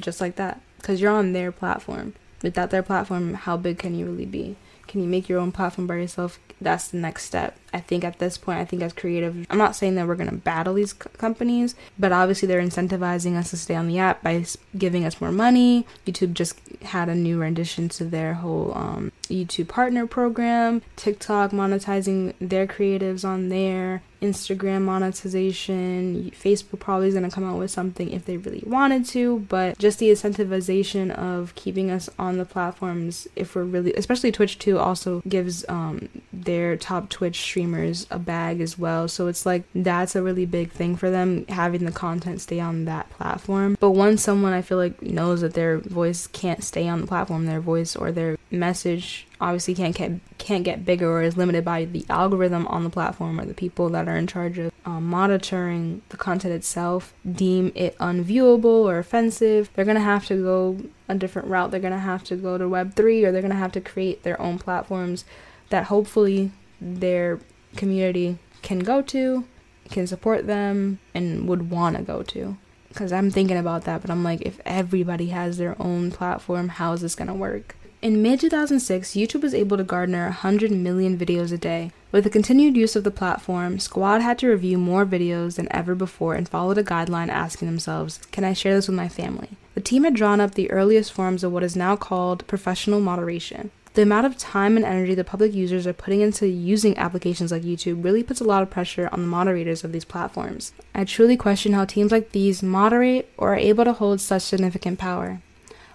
just 0.00 0.20
like 0.20 0.36
that 0.36 0.60
because 0.78 1.00
you're 1.00 1.12
on 1.12 1.32
their 1.32 1.52
platform. 1.52 2.14
Without 2.42 2.70
their 2.70 2.82
platform, 2.82 3.34
how 3.34 3.56
big 3.56 3.78
can 3.78 3.94
you 3.94 4.06
really 4.06 4.26
be? 4.26 4.56
Can 4.90 5.00
you 5.02 5.08
make 5.08 5.28
your 5.28 5.38
own 5.38 5.52
platform 5.52 5.86
by 5.86 5.94
yourself? 5.94 6.40
That's 6.60 6.88
the 6.88 6.96
next 6.96 7.22
step. 7.22 7.56
I 7.72 7.78
think 7.78 8.02
at 8.02 8.18
this 8.18 8.36
point, 8.36 8.58
I 8.58 8.64
think 8.64 8.82
as 8.82 8.92
creative, 8.92 9.46
I'm 9.48 9.56
not 9.56 9.76
saying 9.76 9.94
that 9.94 10.08
we're 10.08 10.16
going 10.16 10.28
to 10.28 10.34
battle 10.34 10.74
these 10.74 10.90
c- 10.90 11.08
companies, 11.16 11.76
but 11.96 12.10
obviously 12.10 12.48
they're 12.48 12.60
incentivizing 12.60 13.36
us 13.36 13.50
to 13.50 13.56
stay 13.56 13.76
on 13.76 13.86
the 13.86 14.00
app 14.00 14.20
by 14.24 14.44
giving 14.76 15.04
us 15.04 15.20
more 15.20 15.30
money. 15.30 15.86
YouTube 16.04 16.32
just 16.32 16.58
had 16.82 17.08
a 17.08 17.14
new 17.14 17.38
rendition 17.38 17.88
to 17.90 18.04
their 18.04 18.34
whole 18.34 18.76
um, 18.76 19.12
YouTube 19.28 19.68
partner 19.68 20.08
program, 20.08 20.82
TikTok 20.96 21.52
monetizing 21.52 22.34
their 22.40 22.66
creatives 22.66 23.24
on 23.24 23.48
there, 23.48 24.02
Instagram 24.22 24.82
monetization. 24.82 26.30
Facebook 26.32 26.80
probably 26.80 27.08
is 27.08 27.14
going 27.14 27.28
to 27.28 27.34
come 27.34 27.44
out 27.44 27.58
with 27.58 27.70
something 27.70 28.10
if 28.10 28.24
they 28.24 28.36
really 28.36 28.62
wanted 28.66 29.04
to, 29.06 29.40
but 29.48 29.78
just 29.78 29.98
the 29.98 30.10
incentivization 30.10 31.10
of 31.10 31.54
keeping 31.54 31.90
us 31.90 32.08
on 32.18 32.38
the 32.38 32.44
platforms 32.44 33.28
if 33.36 33.54
we're 33.54 33.64
really, 33.64 33.92
especially 33.94 34.32
Twitch 34.32 34.58
too, 34.58 34.78
also 34.78 35.22
gives 35.28 35.64
um, 35.68 36.08
their 36.32 36.76
top 36.76 37.08
Twitch 37.08 37.40
streamers 37.40 38.06
a 38.10 38.18
bag 38.18 38.60
as 38.60 38.78
well. 38.78 39.08
So 39.08 39.26
it's 39.26 39.46
like 39.46 39.64
that's 39.74 40.14
a 40.14 40.22
really 40.22 40.46
big 40.46 40.70
thing 40.70 40.96
for 40.96 41.10
them 41.10 41.46
having 41.48 41.84
the 41.84 41.92
content 41.92 42.40
stay 42.40 42.60
on 42.60 42.84
that 42.84 43.10
platform. 43.10 43.76
But 43.80 43.90
once 43.90 44.22
someone 44.22 44.52
I 44.52 44.62
feel 44.62 44.78
like 44.78 45.00
knows 45.02 45.40
that 45.40 45.54
their 45.54 45.78
voice 45.78 46.26
can't 46.26 46.62
stay 46.62 46.88
on 46.88 47.00
the 47.00 47.06
platform, 47.06 47.46
their 47.46 47.60
voice 47.60 47.96
or 47.96 48.12
their 48.12 48.36
message 48.50 49.26
obviously 49.40 49.74
can't 49.74 49.96
get 49.96 50.12
can't 50.38 50.64
get 50.64 50.84
bigger 50.84 51.10
or 51.10 51.22
is 51.22 51.36
limited 51.36 51.64
by 51.64 51.84
the 51.84 52.04
algorithm 52.10 52.66
on 52.66 52.84
the 52.84 52.90
platform 52.90 53.40
or 53.40 53.44
the 53.44 53.54
people 53.54 53.88
that 53.88 54.08
are 54.08 54.16
in 54.16 54.26
charge 54.26 54.58
of 54.58 54.72
um, 54.84 55.04
monitoring 55.04 56.02
the 56.10 56.16
content 56.16 56.52
itself 56.52 57.14
deem 57.30 57.72
it 57.74 57.96
unviewable 57.98 58.64
or 58.64 58.98
offensive. 58.98 59.70
They're 59.74 59.84
gonna 59.84 60.00
have 60.00 60.26
to 60.26 60.42
go 60.42 60.78
a 61.08 61.14
different 61.14 61.48
route. 61.48 61.70
They're 61.70 61.80
gonna 61.80 61.98
have 61.98 62.24
to 62.24 62.36
go 62.36 62.58
to 62.58 62.68
web 62.68 62.94
3 62.94 63.24
or 63.24 63.32
they're 63.32 63.42
gonna 63.42 63.54
have 63.54 63.72
to 63.72 63.80
create 63.80 64.22
their 64.22 64.40
own 64.40 64.58
platforms 64.58 65.24
that 65.70 65.84
hopefully 65.84 66.50
their 66.80 67.40
community 67.76 68.38
can 68.62 68.80
go 68.80 69.00
to 69.02 69.44
can 69.90 70.06
support 70.06 70.46
them 70.46 71.00
and 71.14 71.48
would 71.48 71.70
want 71.70 71.96
to 71.96 72.02
go 72.02 72.22
to. 72.22 72.56
Because 72.88 73.12
i'm 73.12 73.30
thinking 73.30 73.56
about 73.56 73.84
that 73.84 74.00
but 74.00 74.10
i'm 74.10 74.24
like 74.24 74.40
if 74.42 74.60
everybody 74.66 75.28
has 75.28 75.58
their 75.58 75.80
own 75.80 76.10
platform 76.10 76.68
how 76.70 76.92
is 76.92 77.02
this 77.02 77.14
gonna 77.14 77.34
work 77.34 77.76
in 78.02 78.22
mid 78.22 78.40
2006, 78.40 79.10
YouTube 79.10 79.42
was 79.42 79.54
able 79.54 79.76
to 79.76 79.84
garner 79.84 80.24
100 80.24 80.70
million 80.70 81.18
videos 81.18 81.52
a 81.52 81.58
day. 81.58 81.92
With 82.12 82.24
the 82.24 82.30
continued 82.30 82.76
use 82.76 82.96
of 82.96 83.04
the 83.04 83.10
platform, 83.10 83.78
Squad 83.78 84.22
had 84.22 84.38
to 84.38 84.48
review 84.48 84.78
more 84.78 85.04
videos 85.04 85.56
than 85.56 85.68
ever 85.70 85.94
before 85.94 86.34
and 86.34 86.48
followed 86.48 86.78
a 86.78 86.82
guideline 86.82 87.28
asking 87.28 87.68
themselves, 87.68 88.18
Can 88.32 88.42
I 88.42 88.54
share 88.54 88.74
this 88.74 88.88
with 88.88 88.96
my 88.96 89.08
family? 89.08 89.50
The 89.74 89.82
team 89.82 90.04
had 90.04 90.14
drawn 90.14 90.40
up 90.40 90.54
the 90.54 90.70
earliest 90.70 91.12
forms 91.12 91.44
of 91.44 91.52
what 91.52 91.62
is 91.62 91.76
now 91.76 91.94
called 91.94 92.46
professional 92.46 93.00
moderation. 93.00 93.70
The 93.94 94.02
amount 94.02 94.26
of 94.26 94.38
time 94.38 94.76
and 94.76 94.86
energy 94.86 95.14
the 95.14 95.24
public 95.24 95.52
users 95.52 95.86
are 95.86 95.92
putting 95.92 96.20
into 96.20 96.46
using 96.46 96.96
applications 96.96 97.52
like 97.52 97.62
YouTube 97.62 98.04
really 98.04 98.22
puts 98.22 98.40
a 98.40 98.44
lot 98.44 98.62
of 98.62 98.70
pressure 98.70 99.08
on 99.12 99.20
the 99.20 99.26
moderators 99.26 99.84
of 99.84 99.92
these 99.92 100.04
platforms. 100.04 100.72
I 100.94 101.04
truly 101.04 101.36
question 101.36 101.72
how 101.72 101.84
teams 101.84 102.12
like 102.12 102.30
these 102.30 102.62
moderate 102.62 103.30
or 103.36 103.52
are 103.52 103.56
able 103.56 103.84
to 103.84 103.92
hold 103.92 104.20
such 104.20 104.42
significant 104.42 104.98
power. 104.98 105.42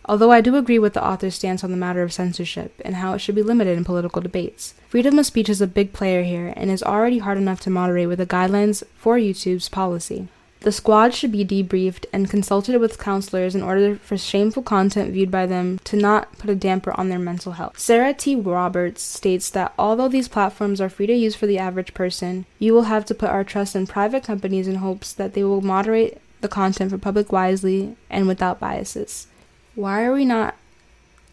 Although 0.08 0.32
I 0.32 0.41
do 0.41 0.56
agree 0.56 0.78
with 0.78 0.94
the 0.94 1.06
author's 1.06 1.34
stance 1.34 1.63
on 1.63 1.72
the 1.72 1.78
matter 1.78 2.04
of 2.04 2.13
censorship 2.13 2.80
and 2.86 2.96
how 2.96 3.13
it 3.13 3.20
should 3.20 3.34
be 3.34 3.41
limited 3.41 3.76
in 3.76 3.84
political 3.84 4.22
debates. 4.22 4.76
Freedom 4.88 5.18
of 5.18 5.26
speech 5.26 5.50
is 5.50 5.62
a 5.62 5.68
big 5.68 5.94
player 5.94 6.22
here 6.22 6.54
and 6.56 6.70
is 6.70 6.84
already 6.84 7.18
hard 7.18 7.39
enough 7.39 7.60
to 7.62 7.72
moderate 7.72 8.08
with 8.08 8.20
the 8.20 8.26
guidelines 8.28 8.84
for 8.96 9.18
YouTube's 9.18 9.68
policy. 9.68 10.28
The 10.62 10.72
squad 10.72 11.13
should 11.13 11.32
be 11.32 11.46
debriefed 11.46 12.06
and 12.13 12.30
consulted 12.30 12.80
with 12.80 13.00
counselors 13.00 13.56
in 13.56 13.62
order 13.62 13.96
for 13.96 14.18
shameful 14.18 14.63
content 14.63 15.12
viewed 15.12 15.30
by 15.30 15.46
them 15.46 15.80
to 15.84 15.96
not 15.96 16.38
put 16.38 16.50
a 16.50 16.56
damper 16.56 16.91
on 17.00 17.10
their 17.10 17.20
mental 17.20 17.54
health. 17.54 17.78
Sarah 17.80 18.13
T. 18.13 18.36
Roberts 18.36 19.02
states 19.02 19.50
that 19.52 19.74
although 19.78 20.08
these 20.08 20.28
platforms 20.28 20.80
are 20.82 20.89
free 20.89 21.08
to 21.08 21.13
use 21.13 21.36
for 21.36 21.46
the 21.46 21.60
average 21.60 21.94
person, 21.94 22.46
you 22.58 22.74
will 22.74 22.84
have 22.84 23.06
to 23.06 23.15
put 23.15 23.30
our 23.30 23.44
trust 23.44 23.76
in 23.76 23.86
private 23.86 24.24
companies 24.24 24.68
in 24.68 24.76
hopes 24.76 25.13
that 25.13 25.34
they 25.34 25.44
will 25.44 25.62
moderate 25.62 26.20
the 26.41 26.48
content 26.48 26.91
for 26.91 26.98
public 26.98 27.32
wisely 27.32 27.96
and 28.10 28.28
without 28.28 28.60
biases 28.60 29.28
why 29.76 30.04
are 30.06 30.14
we 30.14 30.26
not 30.26 30.56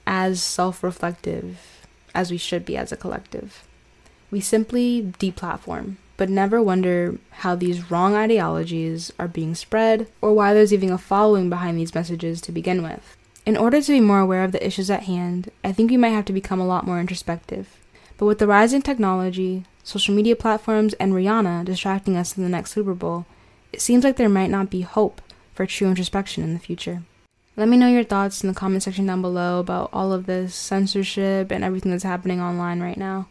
as 0.06 0.42
self 0.42 0.82
reflective 0.82 1.86
as 2.14 2.30
we 2.30 2.36
should 2.36 2.64
be 2.64 2.76
as 2.76 2.92
a 2.92 2.96
collective? 2.96 3.64
We 4.30 4.40
simply 4.40 5.12
deplatform, 5.18 5.96
but 6.16 6.28
never 6.28 6.60
wonder 6.60 7.18
how 7.30 7.54
these 7.54 7.90
wrong 7.90 8.14
ideologies 8.14 9.12
are 9.18 9.28
being 9.28 9.54
spread 9.54 10.08
or 10.20 10.32
why 10.32 10.52
there's 10.52 10.72
even 10.72 10.90
a 10.90 10.98
following 10.98 11.48
behind 11.48 11.78
these 11.78 11.94
messages 11.94 12.40
to 12.42 12.52
begin 12.52 12.82
with. 12.82 13.16
In 13.44 13.56
order 13.56 13.80
to 13.80 13.92
be 13.92 14.00
more 14.00 14.20
aware 14.20 14.44
of 14.44 14.52
the 14.52 14.64
issues 14.64 14.90
at 14.90 15.04
hand, 15.04 15.50
I 15.62 15.72
think 15.72 15.90
we 15.90 15.96
might 15.96 16.10
have 16.10 16.24
to 16.26 16.32
become 16.32 16.60
a 16.60 16.66
lot 16.66 16.86
more 16.86 17.00
introspective. 17.00 17.76
But 18.16 18.26
with 18.26 18.38
the 18.38 18.46
rise 18.46 18.72
in 18.72 18.82
technology, 18.82 19.64
social 19.82 20.14
media 20.14 20.36
platforms, 20.36 20.94
and 20.94 21.12
Rihanna 21.12 21.64
distracting 21.64 22.16
us 22.16 22.36
in 22.36 22.44
the 22.44 22.48
next 22.48 22.72
Super 22.72 22.94
Bowl, 22.94 23.26
it 23.72 23.80
seems 23.80 24.04
like 24.04 24.16
there 24.16 24.28
might 24.28 24.50
not 24.50 24.70
be 24.70 24.82
hope 24.82 25.20
for 25.54 25.66
true 25.66 25.88
introspection 25.88 26.44
in 26.44 26.54
the 26.54 26.60
future. 26.60 27.02
Let 27.56 27.68
me 27.68 27.76
know 27.76 27.88
your 27.88 28.04
thoughts 28.04 28.42
in 28.42 28.48
the 28.48 28.54
comment 28.54 28.82
section 28.82 29.06
down 29.06 29.20
below 29.20 29.60
about 29.60 29.90
all 29.92 30.12
of 30.12 30.24
this 30.24 30.54
censorship 30.54 31.50
and 31.50 31.62
everything 31.62 31.90
that's 31.90 32.02
happening 32.02 32.40
online 32.40 32.80
right 32.80 32.96
now. 32.96 33.28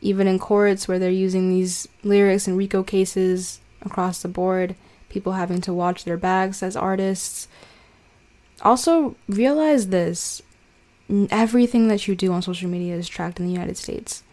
Even 0.00 0.26
in 0.26 0.40
courts 0.40 0.88
where 0.88 0.98
they're 0.98 1.10
using 1.10 1.48
these 1.48 1.86
lyrics 2.02 2.48
and 2.48 2.58
RICO 2.58 2.82
cases 2.82 3.60
across 3.82 4.20
the 4.20 4.28
board, 4.28 4.74
people 5.08 5.34
having 5.34 5.60
to 5.60 5.72
watch 5.72 6.02
their 6.02 6.16
backs 6.16 6.60
as 6.62 6.74
artists. 6.74 7.46
Also, 8.62 9.14
realize 9.28 9.88
this 9.88 10.42
everything 11.30 11.88
that 11.88 12.08
you 12.08 12.16
do 12.16 12.32
on 12.32 12.42
social 12.42 12.68
media 12.68 12.96
is 12.96 13.08
tracked 13.08 13.38
in 13.38 13.46
the 13.46 13.52
United 13.52 13.76
States. 13.76 14.24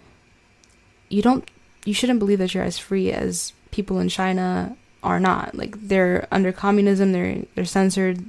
You 1.10 1.22
don't 1.22 1.50
you 1.86 1.94
shouldn't 1.94 2.20
believe 2.20 2.40
that 2.40 2.54
you're 2.54 2.64
as 2.64 2.80
free 2.80 3.12
as 3.12 3.54
people 3.72 4.00
in 4.00 4.10
China 4.10 4.76
are 5.04 5.20
not. 5.20 5.56
Like 5.56 5.76
they're 5.88 6.28
under 6.32 6.52
communism, 6.52 7.12
they're 7.12 7.44
they're 7.54 7.66
censored 7.66 8.24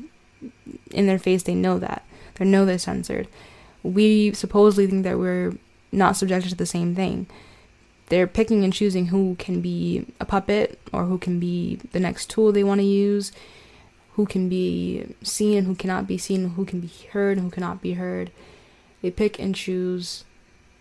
in 0.91 1.07
their 1.07 1.19
face, 1.19 1.43
they 1.43 1.55
know 1.55 1.79
that. 1.79 2.05
They 2.35 2.45
know 2.45 2.65
they're 2.65 2.79
censored. 2.79 3.29
We 3.83 4.33
supposedly 4.33 4.87
think 4.87 5.05
that 5.05 5.19
we're 5.19 5.55
not 5.93 6.17
subjected 6.17 6.51
to 6.51 6.57
the 6.57 6.67
same 6.67 6.95
thing. 6.95 7.27
They're 8.09 8.27
picking 8.27 8.65
and 8.65 8.73
choosing 8.73 9.07
who 9.07 9.37
can 9.39 9.61
be 9.61 10.07
a 10.19 10.25
puppet 10.25 10.81
or 10.93 11.05
who 11.05 11.19
can 11.19 11.39
be 11.39 11.77
the 11.93 12.01
next 12.01 12.29
tool 12.29 12.51
they 12.51 12.65
want 12.65 12.81
to 12.81 12.87
use, 12.87 13.31
who 14.15 14.27
can 14.27 14.49
be 14.49 15.15
seen, 15.23 15.59
and 15.59 15.67
who 15.67 15.75
cannot 15.75 16.07
be 16.07 16.19
seen, 16.19 16.51
who 16.51 16.65
can 16.65 16.81
be 16.81 16.91
heard, 17.13 17.37
and 17.37 17.45
who 17.45 17.51
cannot 17.51 17.81
be 17.81 17.95
heard. 17.95 18.33
They 19.01 19.11
pick 19.11 19.39
and 19.39 19.55
choose 19.55 20.25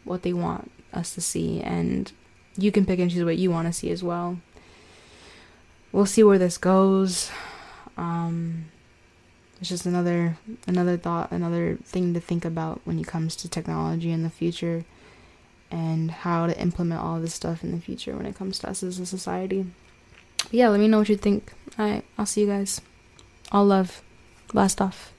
what 0.04 0.24
they 0.24 0.34
want 0.34 0.72
us 0.92 1.14
to 1.14 1.22
see, 1.22 1.62
and 1.62 2.12
you 2.58 2.72
can 2.72 2.86
pick 2.86 3.00
and 3.00 3.12
choose 3.12 3.24
what 3.24 3.38
you 3.38 3.52
want 3.52 3.68
to 3.68 3.74
see 3.74 3.92
as 3.92 4.04
well. 4.04 4.40
We'll 5.92 6.06
see 6.06 6.24
where 6.24 6.40
this 6.40 6.58
goes. 6.58 7.32
Um, 7.96 8.66
it's 9.60 9.70
just 9.70 9.86
another 9.86 10.38
another 10.68 10.98
thought, 10.98 11.32
another 11.32 11.78
thing 11.84 12.14
to 12.14 12.20
think 12.20 12.46
about 12.46 12.82
when 12.86 13.00
it 13.00 13.08
comes 13.08 13.36
to 13.38 13.50
technology 13.50 14.12
in 14.12 14.24
the 14.24 14.30
future 14.30 14.86
and 15.72 16.10
how 16.10 16.48
to 16.48 16.60
implement 16.60 17.02
all 17.02 17.20
this 17.20 17.34
stuff 17.34 17.64
in 17.64 17.72
the 17.72 17.82
future 17.82 18.16
when 18.16 18.26
it 18.26 18.36
comes 18.36 18.60
to 18.60 18.70
us 18.70 18.82
as 18.84 19.00
a 19.00 19.06
society. 19.06 19.66
But 20.44 20.54
yeah, 20.54 20.70
let 20.70 20.80
me 20.80 20.88
know 20.88 21.00
what 21.00 21.10
you 21.10 21.18
think. 21.18 21.54
Alright, 21.78 22.06
I'll 22.18 22.26
see 22.26 22.42
you 22.42 22.48
guys. 22.48 22.82
All 23.52 23.66
love. 23.66 24.02
Blast 24.52 24.82
off. 24.82 25.14